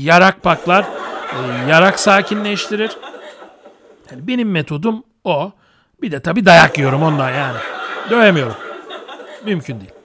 [0.02, 2.90] yarak paklar, e, yarak sakinleştirir.
[4.10, 5.52] Yani benim metodum o.
[6.02, 7.58] Bir de tabii dayak yiyorum ondan yani.
[8.10, 8.56] Dövemiyorum.
[9.44, 9.97] Mümkün değil.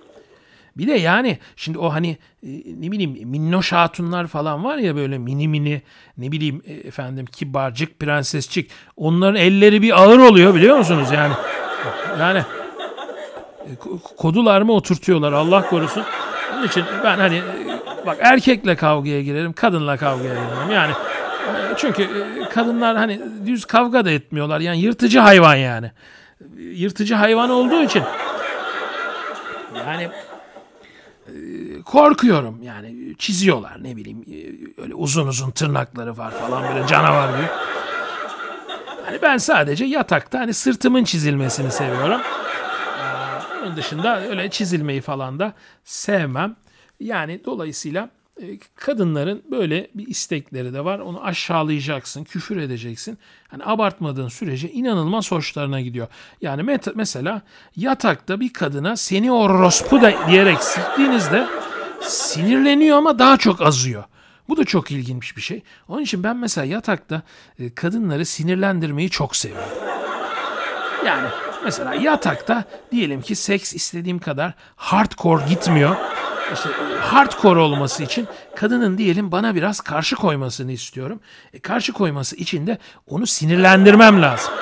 [0.78, 2.50] Bir de yani şimdi o hani e,
[2.82, 5.82] ne bileyim minnoş hatunlar falan var ya böyle mini mini
[6.18, 8.72] ne bileyim e, efendim kibarcık prensesçik.
[8.98, 11.34] Onların elleri bir ağır oluyor biliyor musunuz yani?
[12.20, 12.40] Yani
[13.60, 13.72] e,
[14.18, 16.04] kodular mı oturtuyorlar Allah korusun.
[16.54, 17.42] Onun için ben hani
[18.06, 20.72] bak erkekle kavgaya girerim kadınla kavgaya girerim.
[20.72, 20.94] Yani
[21.78, 22.10] çünkü
[22.54, 24.60] kadınlar hani düz kavga da etmiyorlar.
[24.60, 25.92] Yani yırtıcı hayvan yani.
[26.58, 28.04] Yırtıcı hayvan olduğu için.
[29.88, 30.10] Yani
[31.84, 34.26] korkuyorum yani çiziyorlar ne bileyim
[34.78, 37.48] öyle uzun uzun tırnakları var falan böyle canavar gibi.
[39.06, 42.22] Hani ben sadece yatakta hani sırtımın çizilmesini seviyorum.
[43.63, 46.56] Onun dışında öyle çizilmeyi falan da sevmem.
[47.00, 48.10] Yani dolayısıyla
[48.41, 51.00] e, kadınların böyle bir istekleri de var.
[51.00, 53.17] Onu aşağılayacaksın, küfür edeceksin.
[53.48, 56.08] Hani abartmadığın sürece inanılmaz hoşlarına gidiyor.
[56.41, 57.41] Yani met- mesela
[57.76, 61.48] yatakta bir kadına seni orospu da diyerek siktiğinizde
[62.08, 64.04] sinirleniyor ama daha çok azıyor.
[64.50, 65.63] Bu da çok ilginç bir şey.
[65.88, 67.22] Onun için ben mesela yatakta
[67.60, 69.70] e, kadınları sinirlendirmeyi çok seviyorum.
[71.06, 71.28] Yani
[71.63, 75.96] mesela yatakta diyelim ki seks istediğim kadar hardcore gitmiyor.
[76.54, 76.70] işte
[77.02, 81.20] hardcore olması için kadının diyelim bana biraz karşı koymasını istiyorum.
[81.54, 84.54] E, karşı koyması için de onu sinirlendirmem lazım.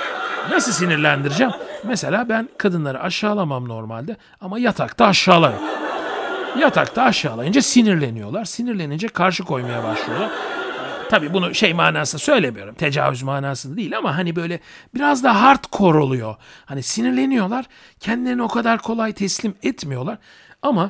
[0.50, 1.54] Nasıl sinirlendireceğim?
[1.84, 5.60] Mesela ben kadınları aşağılamam normalde ama yatakta aşağılarım.
[6.60, 8.46] Yatakta aşağılayınca sinirleniyorlar.
[8.46, 10.30] Sinirlenince karşı koymaya başlıyorlar.
[11.10, 12.76] Tabii bunu şey manasında söylemiyorum.
[12.76, 14.60] Tecavüz manasında değil ama hani böyle
[14.96, 16.36] biraz da hardcore oluyor.
[16.66, 17.66] Hani sinirleniyorlar.
[18.00, 20.18] Kendilerini o kadar kolay teslim etmiyorlar.
[20.62, 20.90] Ama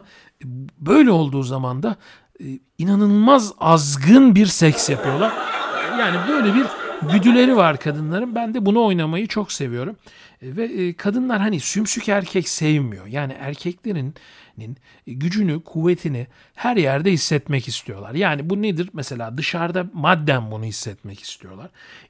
[0.78, 1.96] böyle olduğu zaman da
[2.40, 2.46] e,
[2.78, 5.32] inanılmaz azgın bir seks yapıyorlar.
[6.00, 6.66] Yani böyle bir
[7.14, 8.36] güdüleri var kadınların.
[8.36, 9.96] Ben de bunu oynamayı çok seviyorum.
[10.42, 13.06] E, ve e, kadınlar hani sümsük erkek sevmiyor.
[13.06, 14.16] Yani erkeklerin
[15.08, 18.16] gücünü, kuvvetini her yerde hissetmek istiyorlar.
[18.16, 18.90] Yani bu nedir?
[18.94, 21.70] Mesela dışarıda madden bunu hissetmek istiyorlar.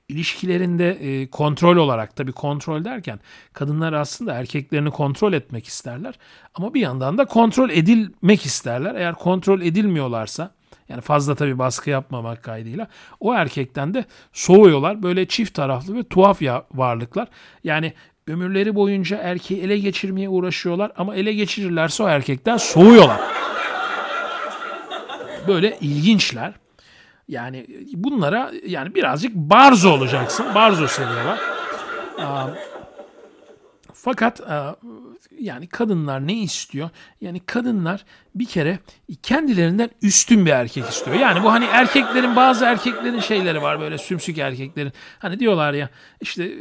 [0.10, 3.20] İlişkilerinde e, kontrol olarak tabii kontrol derken
[3.54, 6.16] kadınlar aslında erkeklerini kontrol etmek isterler.
[6.56, 8.96] Ama bir yandan da kontrol edilmek isterler.
[8.96, 10.52] Eğer kontrol edilmiyorlarsa
[10.92, 12.88] yani fazla tabii baskı yapmamak kaydıyla
[13.20, 15.04] o erkekten de soğuyorlar.
[15.04, 17.28] Böyle çift taraflı ve tuhaf ya varlıklar.
[17.64, 17.94] Yani
[18.28, 23.22] ömürleri boyunca erkeği ele geçirmeye uğraşıyorlar ama ele geçirirlerse o erkekten soğuyorlar.
[25.48, 26.54] Böyle ilginçler.
[27.28, 30.46] Yani bunlara yani birazcık barzo olacaksın.
[30.56, 31.40] Barzo seviyorlar.
[34.04, 34.42] Fakat
[35.40, 36.90] yani kadınlar ne istiyor?
[37.22, 38.80] Yani kadınlar bir kere
[39.24, 41.18] kendilerinden üstün bir erkek istiyor.
[41.18, 44.92] Yani bu hani erkeklerin bazı erkeklerin şeyleri var böyle sümsük erkeklerin.
[45.20, 45.90] Hani diyorlar ya
[46.22, 46.52] işte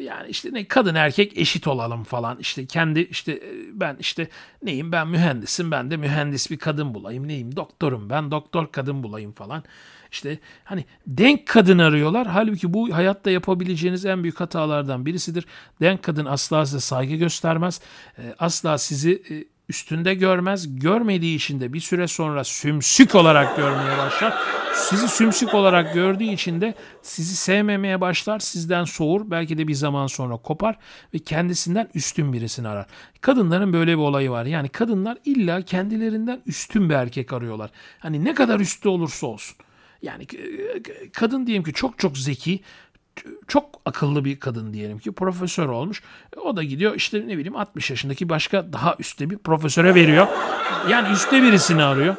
[0.00, 2.38] yani işte ne kadın erkek eşit olalım falan.
[2.38, 4.28] İşte kendi işte ben işte
[4.62, 7.28] neyim ben mühendisim ben de mühendis bir kadın bulayım.
[7.28, 9.64] Neyim doktorum ben doktor kadın bulayım falan.
[10.12, 12.26] İşte hani denk kadın arıyorlar.
[12.26, 15.46] Halbuki bu hayatta yapabileceğiniz en büyük hatalardan birisidir.
[15.80, 17.80] Denk kadın asla size saygı göstermez.
[18.18, 20.78] E, asla sizi e, üstünde görmez.
[20.78, 24.34] Görmediği için de bir süre sonra sümsük olarak görmeye başlar.
[24.74, 28.38] Sizi sümsük olarak gördüğü için de sizi sevmemeye başlar.
[28.38, 29.30] Sizden soğur.
[29.30, 30.76] Belki de bir zaman sonra kopar
[31.14, 32.86] ve kendisinden üstün birisini arar.
[33.20, 34.44] Kadınların böyle bir olayı var.
[34.44, 37.70] Yani kadınlar illa kendilerinden üstün bir erkek arıyorlar.
[37.98, 39.56] Hani ne kadar üstü olursa olsun.
[40.02, 40.26] Yani
[41.12, 42.60] kadın diyelim ki çok çok zeki,
[43.48, 46.02] çok akıllı bir kadın diyelim ki profesör olmuş.
[46.36, 50.26] O da gidiyor işte ne bileyim 60 yaşındaki başka daha üstte bir profesöre veriyor.
[50.90, 52.16] Yani üstte birisini arıyor.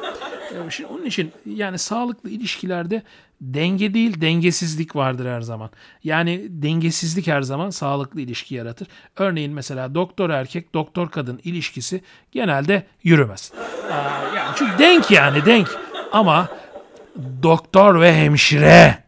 [0.70, 3.02] Şimdi onun için yani sağlıklı ilişkilerde
[3.40, 5.70] denge değil dengesizlik vardır her zaman.
[6.04, 8.88] Yani dengesizlik her zaman sağlıklı ilişki yaratır.
[9.16, 13.52] Örneğin mesela doktor erkek doktor kadın ilişkisi genelde yürümez.
[14.36, 15.68] Yani çünkü denk yani denk
[16.12, 16.48] ama
[17.42, 19.04] doktor ve hemşire.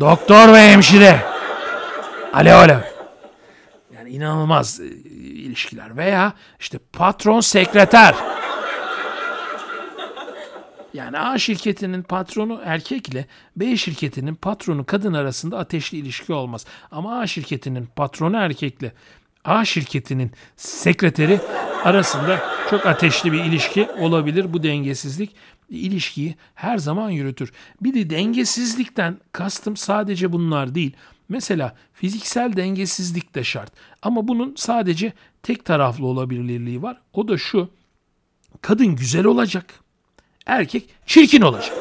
[0.00, 1.20] Doktor ve hemşire.
[2.32, 2.78] Alev alev.
[3.94, 4.84] Yani inanılmaz e,
[5.18, 5.96] ilişkiler.
[5.96, 8.14] Veya işte patron sekreter.
[10.94, 16.66] Yani A şirketinin patronu erkekle B şirketinin patronu kadın arasında ateşli ilişki olmaz.
[16.90, 18.92] Ama A şirketinin patronu erkekle
[19.44, 21.40] A şirketinin sekreteri
[21.84, 24.52] arasında çok ateşli bir ilişki olabilir.
[24.52, 25.34] Bu dengesizlik
[25.68, 27.52] ilişkiyi her zaman yürütür.
[27.80, 30.96] Bir de dengesizlikten kastım sadece bunlar değil.
[31.28, 33.72] Mesela fiziksel dengesizlik de şart.
[34.02, 37.00] Ama bunun sadece tek taraflı olabilirliği var.
[37.12, 37.70] O da şu.
[38.60, 39.74] Kadın güzel olacak.
[40.46, 41.76] Erkek çirkin olacak.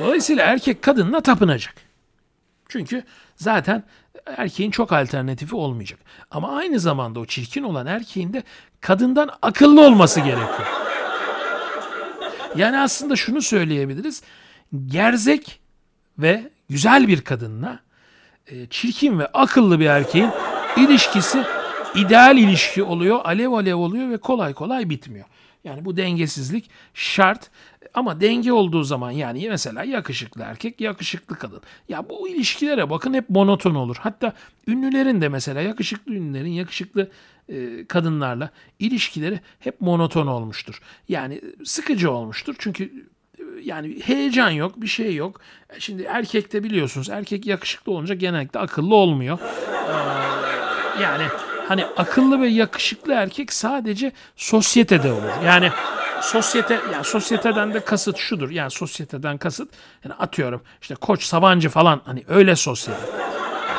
[0.00, 1.74] Dolayısıyla erkek kadınla tapınacak.
[2.68, 3.02] Çünkü
[3.36, 3.84] zaten
[4.26, 6.00] erkeğin çok alternatifi olmayacak.
[6.30, 8.42] Ama aynı zamanda o çirkin olan erkeğin de
[8.80, 10.83] kadından akıllı olması gerekiyor.
[12.56, 14.22] Yani aslında şunu söyleyebiliriz.
[14.86, 15.60] Gerzek
[16.18, 17.78] ve güzel bir kadınla
[18.46, 20.30] e, çirkin ve akıllı bir erkeğin
[20.76, 21.44] ilişkisi
[21.94, 25.26] ideal ilişki oluyor, alev alev oluyor ve kolay kolay bitmiyor.
[25.64, 27.50] Yani bu dengesizlik şart
[27.94, 31.60] ama denge olduğu zaman yani mesela yakışıklı erkek, yakışıklı kadın.
[31.88, 33.96] Ya bu ilişkilere bakın hep monoton olur.
[34.00, 34.32] Hatta
[34.66, 37.10] ünlülerin de mesela yakışıklı ünlülerin yakışıklı
[37.48, 40.80] e, kadınlarla ilişkileri hep monoton olmuştur.
[41.08, 42.54] Yani sıkıcı olmuştur.
[42.58, 45.40] Çünkü e, yani heyecan yok, bir şey yok.
[45.70, 49.38] E, şimdi erkekte biliyorsunuz erkek yakışıklı olunca genellikle akıllı olmuyor.
[49.38, 51.24] Ee, yani
[51.68, 55.44] hani akıllı ve yakışıklı erkek sadece sosyetede olur.
[55.46, 55.70] Yani
[56.22, 58.50] sosyete yani sosyeteden de kasıt şudur.
[58.50, 59.68] Yani sosyeteden kasıt
[60.04, 63.00] yani atıyorum işte Koç Sabancı falan hani öyle sosyete.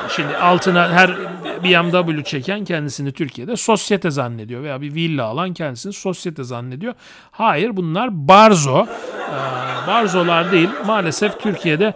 [0.10, 1.18] Şimdi altına her
[1.64, 6.94] BMW çeken kendisini Türkiye'de sosyete zannediyor veya bir villa alan kendisini sosyete zannediyor.
[7.32, 8.86] Hayır bunlar barzo.
[8.86, 10.70] Ee, barzolar değil.
[10.86, 11.94] Maalesef Türkiye'de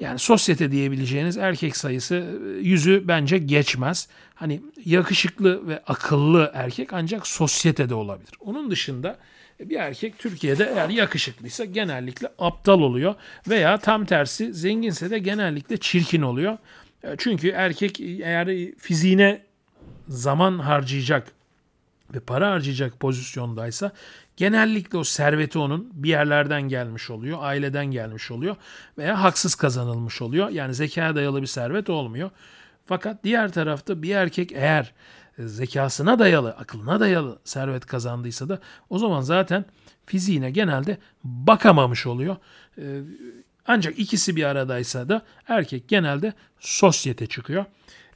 [0.00, 4.08] Yani sosyete diyebileceğiniz erkek sayısı e, yüzü bence geçmez.
[4.34, 8.32] Hani yakışıklı ve akıllı erkek ancak sosyetede olabilir.
[8.40, 9.18] Onun dışında
[9.60, 13.14] bir erkek Türkiye'de eğer yakışıklıysa genellikle aptal oluyor
[13.48, 16.58] veya tam tersi zenginse de genellikle çirkin oluyor.
[17.02, 19.42] E, çünkü erkek eğer fiziğine
[20.08, 21.32] zaman harcayacak
[22.14, 23.92] ve para harcayacak pozisyondaysa
[24.36, 28.56] genellikle o serveti onun bir yerlerden gelmiş oluyor, aileden gelmiş oluyor
[28.98, 30.48] veya haksız kazanılmış oluyor.
[30.48, 32.30] Yani zekaya dayalı bir servet olmuyor.
[32.86, 34.92] Fakat diğer tarafta bir erkek eğer
[35.38, 38.58] zekasına dayalı, aklına dayalı servet kazandıysa da
[38.90, 39.64] o zaman zaten
[40.06, 42.36] fiziğine genelde bakamamış oluyor.
[42.78, 43.00] Ee,
[43.66, 47.64] ancak ikisi bir aradaysa da erkek genelde sosyete çıkıyor.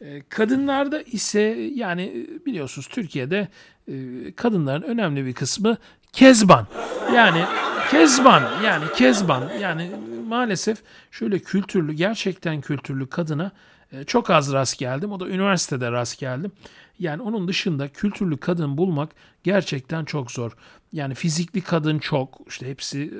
[0.01, 1.41] Ee, kadınlarda ise
[1.75, 3.49] yani biliyorsunuz Türkiye'de
[3.89, 3.95] e,
[4.37, 5.77] kadınların önemli bir kısmı
[6.13, 6.67] kezban.
[7.15, 7.45] Yani
[7.91, 9.91] kezban yani kezban yani
[10.29, 10.79] maalesef
[11.11, 13.51] şöyle kültürlü gerçekten kültürlü kadına
[13.93, 15.13] e, çok az rast geldim.
[15.13, 16.53] O da üniversitede rast geldim.
[16.99, 19.11] Yani onun dışında kültürlü kadın bulmak
[19.45, 20.53] gerçekten çok zor.
[20.93, 22.41] Yani fizikli kadın çok.
[22.49, 23.15] işte hepsi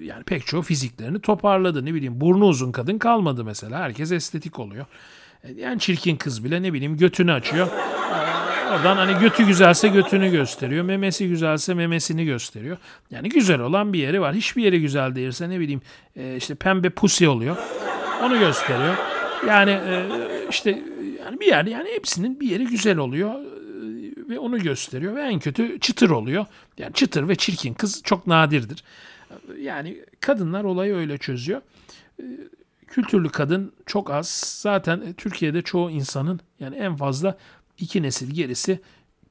[0.00, 1.84] yani pek çoğu fiziklerini toparladı.
[1.84, 3.80] Ne bileyim burnu uzun kadın kalmadı mesela.
[3.80, 4.86] Herkes estetik oluyor.
[5.46, 7.66] E, yani çirkin kız bile ne bileyim götünü açıyor.
[7.66, 10.84] E, oradan hani götü güzelse götünü gösteriyor.
[10.84, 12.76] Memesi güzelse memesini gösteriyor.
[13.10, 14.34] Yani güzel olan bir yeri var.
[14.34, 15.80] Hiçbir yeri güzel değilse ne bileyim
[16.36, 17.56] işte pembe pusi oluyor.
[18.22, 18.94] Onu gösteriyor.
[19.46, 19.78] Yani
[20.50, 20.82] işte
[21.26, 25.38] yani bir yer yani hepsinin bir yeri güzel oluyor e, ve onu gösteriyor ve en
[25.40, 26.46] kötü çıtır oluyor.
[26.78, 28.84] Yani çıtır ve çirkin kız çok nadirdir.
[29.60, 31.60] Yani kadınlar olayı öyle çözüyor.
[32.86, 34.28] E, kültürlü kadın çok az.
[34.62, 37.38] Zaten Türkiye'de çoğu insanın yani en fazla
[37.78, 38.80] iki nesil gerisi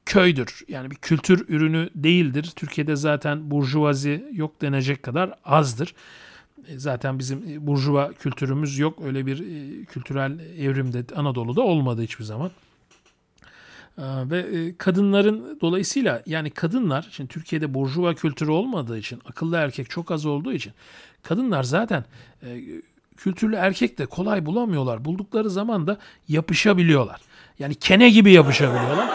[0.06, 0.64] köydür.
[0.68, 2.52] Yani bir kültür ürünü değildir.
[2.56, 5.94] Türkiye'de zaten burjuvazi yok denecek kadar azdır.
[6.68, 8.98] E, zaten bizim e, burjuva kültürümüz yok.
[9.04, 12.50] Öyle bir e, kültürel evrimde Anadolu'da olmadı hiçbir zaman.
[13.98, 20.26] Ve kadınların dolayısıyla yani kadınlar şimdi Türkiye'de burjuva kültürü olmadığı için akıllı erkek çok az
[20.26, 20.72] olduğu için
[21.22, 22.04] kadınlar zaten
[23.16, 25.04] kültürlü erkek de kolay bulamıyorlar.
[25.04, 25.96] Buldukları zaman da
[26.28, 27.20] yapışabiliyorlar.
[27.58, 29.08] Yani kene gibi yapışabiliyorlar.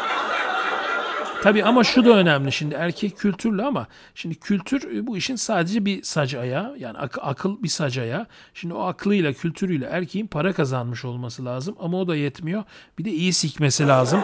[1.43, 5.85] Tabii ama şu da önemli şimdi erkek kültürlü ama şimdi kültür e, bu işin sadece
[5.85, 8.25] bir sac ayağı yani ak- akıl bir sac ayağı.
[8.53, 12.63] Şimdi o aklıyla kültürüyle erkeğin para kazanmış olması lazım ama o da yetmiyor.
[12.99, 14.21] Bir de iyi sikmesi lazım.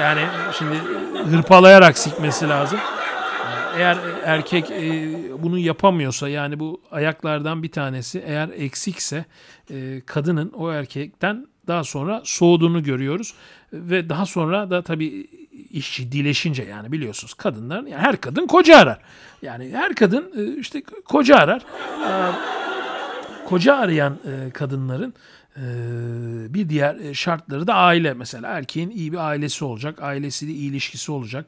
[0.00, 0.20] Yani
[0.58, 2.78] şimdi e, hırpalayarak sikmesi lazım.
[3.76, 5.12] Eğer erkek e,
[5.42, 9.24] bunu yapamıyorsa yani bu ayaklardan bir tanesi eğer eksikse
[10.06, 13.34] kadının o erkekten daha sonra soğuduğunu görüyoruz
[13.72, 15.26] ve daha sonra da tabii
[15.70, 18.98] iş ciddileşince yani biliyorsunuz kadınlar yani her kadın koca arar.
[19.42, 21.62] Yani her kadın e, işte koca arar.
[23.46, 25.14] Koca arayan e, kadınların
[25.56, 25.64] e,
[26.54, 31.46] bir diğer şartları da aile mesela erkeğin iyi bir ailesi olacak, ailesiyle iyi ilişkisi olacak.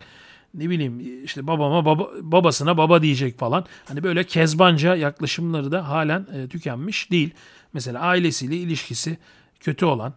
[0.55, 3.67] Ne bileyim işte babama baba, babasına baba diyecek falan.
[3.89, 7.31] Hani böyle kezbanca yaklaşımları da halen tükenmiş değil.
[7.73, 9.19] Mesela ailesiyle ilişkisi
[9.61, 10.15] kötü olan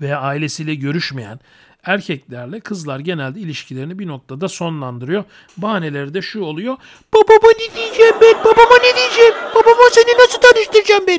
[0.00, 1.40] veya ailesiyle görüşmeyen
[1.86, 5.24] erkeklerle kızlar genelde ilişkilerini bir noktada sonlandırıyor.
[5.56, 6.76] Bahaneleri de şu oluyor.
[7.14, 8.44] Babama ne diyeceğim ben?
[8.44, 9.34] Babama ne diyeceğim?
[9.54, 11.18] Babama seni nasıl tanıştıracağım ben?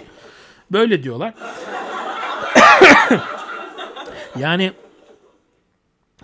[0.71, 1.33] Böyle diyorlar.
[4.39, 4.71] yani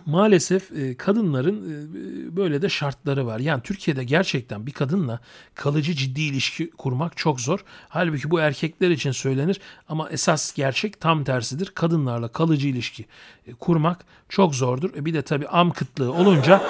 [0.05, 3.39] maalesef e, kadınların e, böyle de şartları var.
[3.39, 5.19] Yani Türkiye'de gerçekten bir kadınla
[5.55, 7.65] kalıcı ciddi ilişki kurmak çok zor.
[7.89, 11.71] Halbuki bu erkekler için söylenir ama esas gerçek tam tersidir.
[11.75, 13.05] Kadınlarla kalıcı ilişki
[13.47, 15.05] e, kurmak çok zordur.
[15.05, 16.61] Bir de tabii am kıtlığı olunca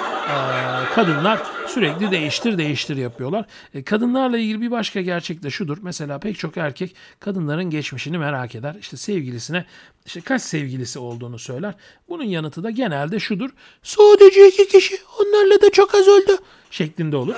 [0.94, 3.44] kadınlar sürekli değiştir değiştir yapıyorlar.
[3.84, 5.78] Kadınlarla ilgili bir başka gerçek de şudur.
[5.82, 8.76] Mesela pek çok erkek kadınların geçmişini merak eder.
[8.80, 9.64] İşte sevgilisine
[10.06, 11.74] işte kaç sevgilisi olduğunu söyler.
[12.08, 13.50] Bunun yanıtı da genelde şudur.
[13.82, 16.38] Sadece iki kişi onlarla da çok az oldu
[16.70, 17.34] şeklinde olur.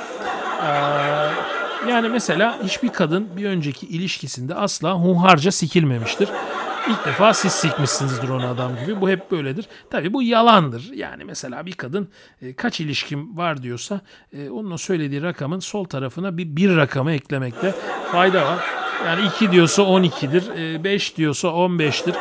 [0.62, 0.68] Ee,
[1.90, 6.28] yani mesela hiçbir kadın bir önceki ilişkisinde asla hunharca sikilmemiştir.
[6.90, 9.00] İlk defa siz sikmişsinizdir onu adam gibi.
[9.00, 9.68] Bu hep böyledir.
[9.90, 10.92] Tabii bu yalandır.
[10.94, 12.08] Yani mesela bir kadın
[12.42, 14.00] e, kaç ilişkim var diyorsa
[14.32, 17.74] e, onun söylediği rakamın sol tarafına bir bir rakamı eklemekte
[18.12, 18.58] fayda var.
[19.06, 22.14] Yani 2 diyorsa 12'dir, 5 e, diyorsa 15'tir.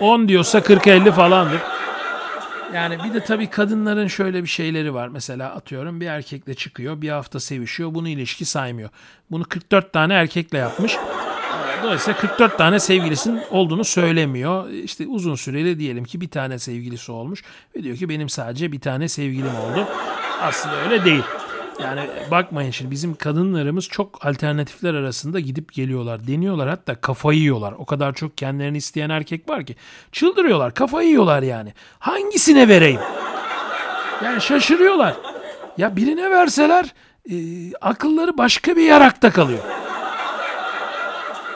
[0.00, 1.60] 10 diyorsa 40-50 falandır.
[2.74, 5.08] Yani bir de tabii kadınların şöyle bir şeyleri var.
[5.08, 8.90] Mesela atıyorum bir erkekle çıkıyor, bir hafta sevişiyor, bunu ilişki saymıyor.
[9.30, 10.96] Bunu 44 tane erkekle yapmış.
[11.82, 14.70] Dolayısıyla 44 tane sevgilisinin olduğunu söylemiyor.
[14.70, 17.42] İşte uzun süreli diyelim ki bir tane sevgilisi olmuş
[17.76, 19.86] ve diyor ki benim sadece bir tane sevgilim oldu.
[20.42, 21.22] Aslında öyle değil.
[21.82, 22.00] Yani
[22.30, 26.26] bakmayın şimdi bizim kadınlarımız çok alternatifler arasında gidip geliyorlar.
[26.26, 27.74] Deniyorlar hatta kafayı yiyorlar.
[27.78, 29.76] O kadar çok kendilerini isteyen erkek var ki.
[30.12, 31.72] Çıldırıyorlar kafayı yiyorlar yani.
[31.98, 33.00] Hangisine vereyim?
[34.24, 35.16] Yani şaşırıyorlar.
[35.78, 36.94] Ya birine verseler
[37.30, 37.36] e,
[37.80, 39.64] akılları başka bir yarakta kalıyor.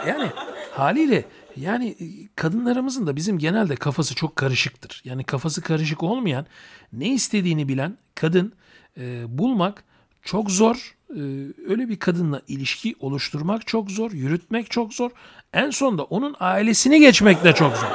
[0.07, 0.31] Yani
[0.73, 1.25] haliyle
[1.57, 2.07] yani e,
[2.37, 5.03] kadınlarımızın da bizim genelde kafası çok karışıktır.
[5.05, 6.47] Yani kafası karışık olmayan,
[6.93, 8.53] ne istediğini bilen kadın
[8.97, 9.85] e, bulmak
[10.23, 10.95] çok zor.
[11.11, 11.21] E,
[11.69, 15.11] öyle bir kadınla ilişki oluşturmak çok zor, yürütmek çok zor.
[15.53, 17.89] En sonunda onun ailesini geçmek de çok zor.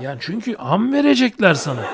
[0.00, 1.84] Yani çünkü am verecekler sana.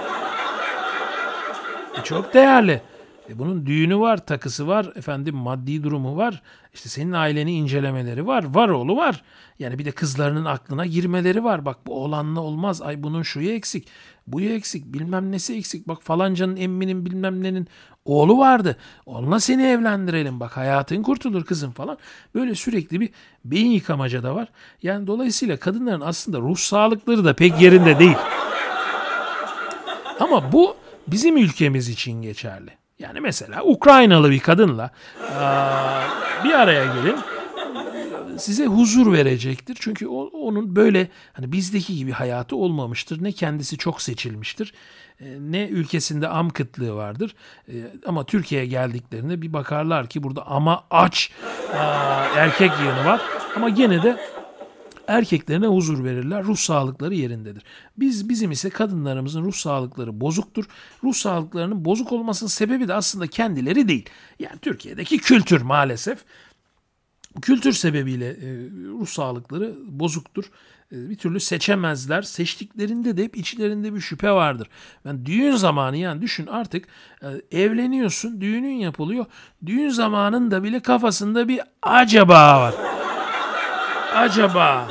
[1.98, 2.80] E çok değerli.
[3.28, 6.42] E bunun düğünü var, takısı var, efendim maddi durumu var.
[6.74, 9.22] İşte senin aileni incelemeleri var, var oğlu var.
[9.58, 11.64] Yani bir de kızlarının aklına girmeleri var.
[11.64, 12.82] Bak bu oğlanla olmaz.
[12.82, 13.88] Ay bunun şuyu eksik,
[14.26, 15.88] buyu eksik, bilmem nesi eksik.
[15.88, 17.68] Bak falancanın emminin bilmem nenin
[18.04, 18.76] oğlu vardı.
[19.06, 20.40] Onunla seni evlendirelim.
[20.40, 21.98] Bak hayatın kurtulur kızım falan.
[22.34, 23.10] Böyle sürekli bir
[23.44, 24.48] beyin yıkamaca da var.
[24.82, 28.16] Yani dolayısıyla kadınların aslında ruh sağlıkları da pek yerinde değil.
[30.20, 32.83] Ama bu bizim ülkemiz için geçerli.
[32.98, 34.90] Yani mesela Ukraynalı bir kadınla
[36.44, 37.16] bir araya gelin
[38.38, 39.76] size huzur verecektir.
[39.80, 43.22] Çünkü onun böyle hani bizdeki gibi hayatı olmamıştır.
[43.22, 44.72] Ne kendisi çok seçilmiştir
[45.40, 47.34] ne ülkesinde am kıtlığı vardır.
[48.06, 51.30] Ama Türkiye'ye geldiklerinde bir bakarlar ki burada ama aç
[52.36, 53.20] erkek yığını var.
[53.56, 54.16] Ama gene de
[55.08, 56.44] erkeklerine huzur verirler.
[56.44, 57.62] Ruh sağlıkları yerindedir.
[57.96, 60.64] Biz bizim ise kadınlarımızın ruh sağlıkları bozuktur.
[61.04, 64.08] Ruh sağlıklarının bozuk olmasının sebebi de aslında kendileri değil.
[64.38, 66.24] Yani Türkiye'deki kültür maalesef
[67.42, 70.44] kültür sebebiyle e, ruh sağlıkları bozuktur.
[70.92, 72.22] E, bir türlü seçemezler.
[72.22, 74.68] Seçtiklerinde de hep içlerinde bir şüphe vardır.
[75.04, 76.88] Yani düğün zamanı yani düşün artık
[77.22, 79.26] e, evleniyorsun, düğünün yapılıyor.
[79.66, 82.74] Düğün zamanında bile kafasında bir acaba var
[84.14, 84.88] acaba?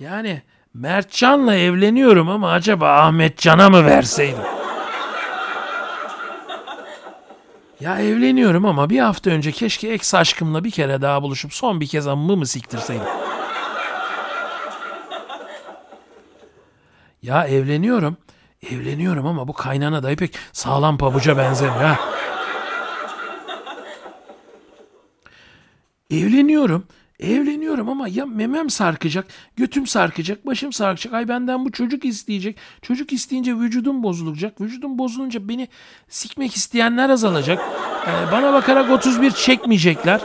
[0.00, 0.42] Yani
[0.74, 4.42] Mertcan'la evleniyorum ama acaba Ahmetcan'a mı verseydim?
[7.80, 11.86] Ya evleniyorum ama bir hafta önce keşke ex aşkımla bir kere daha buluşup son bir
[11.86, 13.06] kez amımı mı siktirseydim?
[17.22, 18.16] Ya evleniyorum.
[18.70, 21.98] Evleniyorum ama bu kaynana da pek sağlam pabuca benzemiyor ha.
[26.10, 26.86] Evleniyorum.
[27.20, 31.14] Evleniyorum ama ya memem sarkacak, götüm sarkacak, başım sarkacak.
[31.14, 32.56] Ay benden bu çocuk isteyecek.
[32.82, 34.60] Çocuk isteyince vücudum bozulacak.
[34.60, 35.68] Vücudum bozulunca beni
[36.08, 37.58] sikmek isteyenler azalacak.
[38.06, 40.20] Ee, bana bakarak 31 çekmeyecekler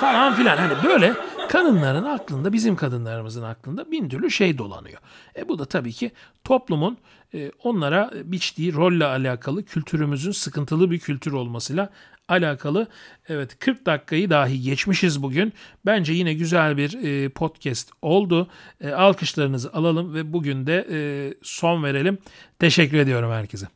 [0.00, 0.56] falan filan.
[0.56, 1.14] Hani böyle
[1.48, 4.98] kadınların aklında, bizim kadınlarımızın aklında bin türlü şey dolanıyor.
[5.36, 6.10] E bu da tabii ki
[6.44, 6.98] toplumun
[7.34, 11.90] e, onlara biçtiği rolle alakalı kültürümüzün sıkıntılı bir kültür olmasıyla
[12.28, 12.88] alakalı.
[13.28, 15.52] Evet 40 dakikayı dahi geçmişiz bugün.
[15.86, 18.48] Bence yine güzel bir e, podcast oldu.
[18.80, 20.98] E, alkışlarınızı alalım ve bugün de e,
[21.42, 22.18] son verelim.
[22.58, 23.66] Teşekkür ediyorum herkese.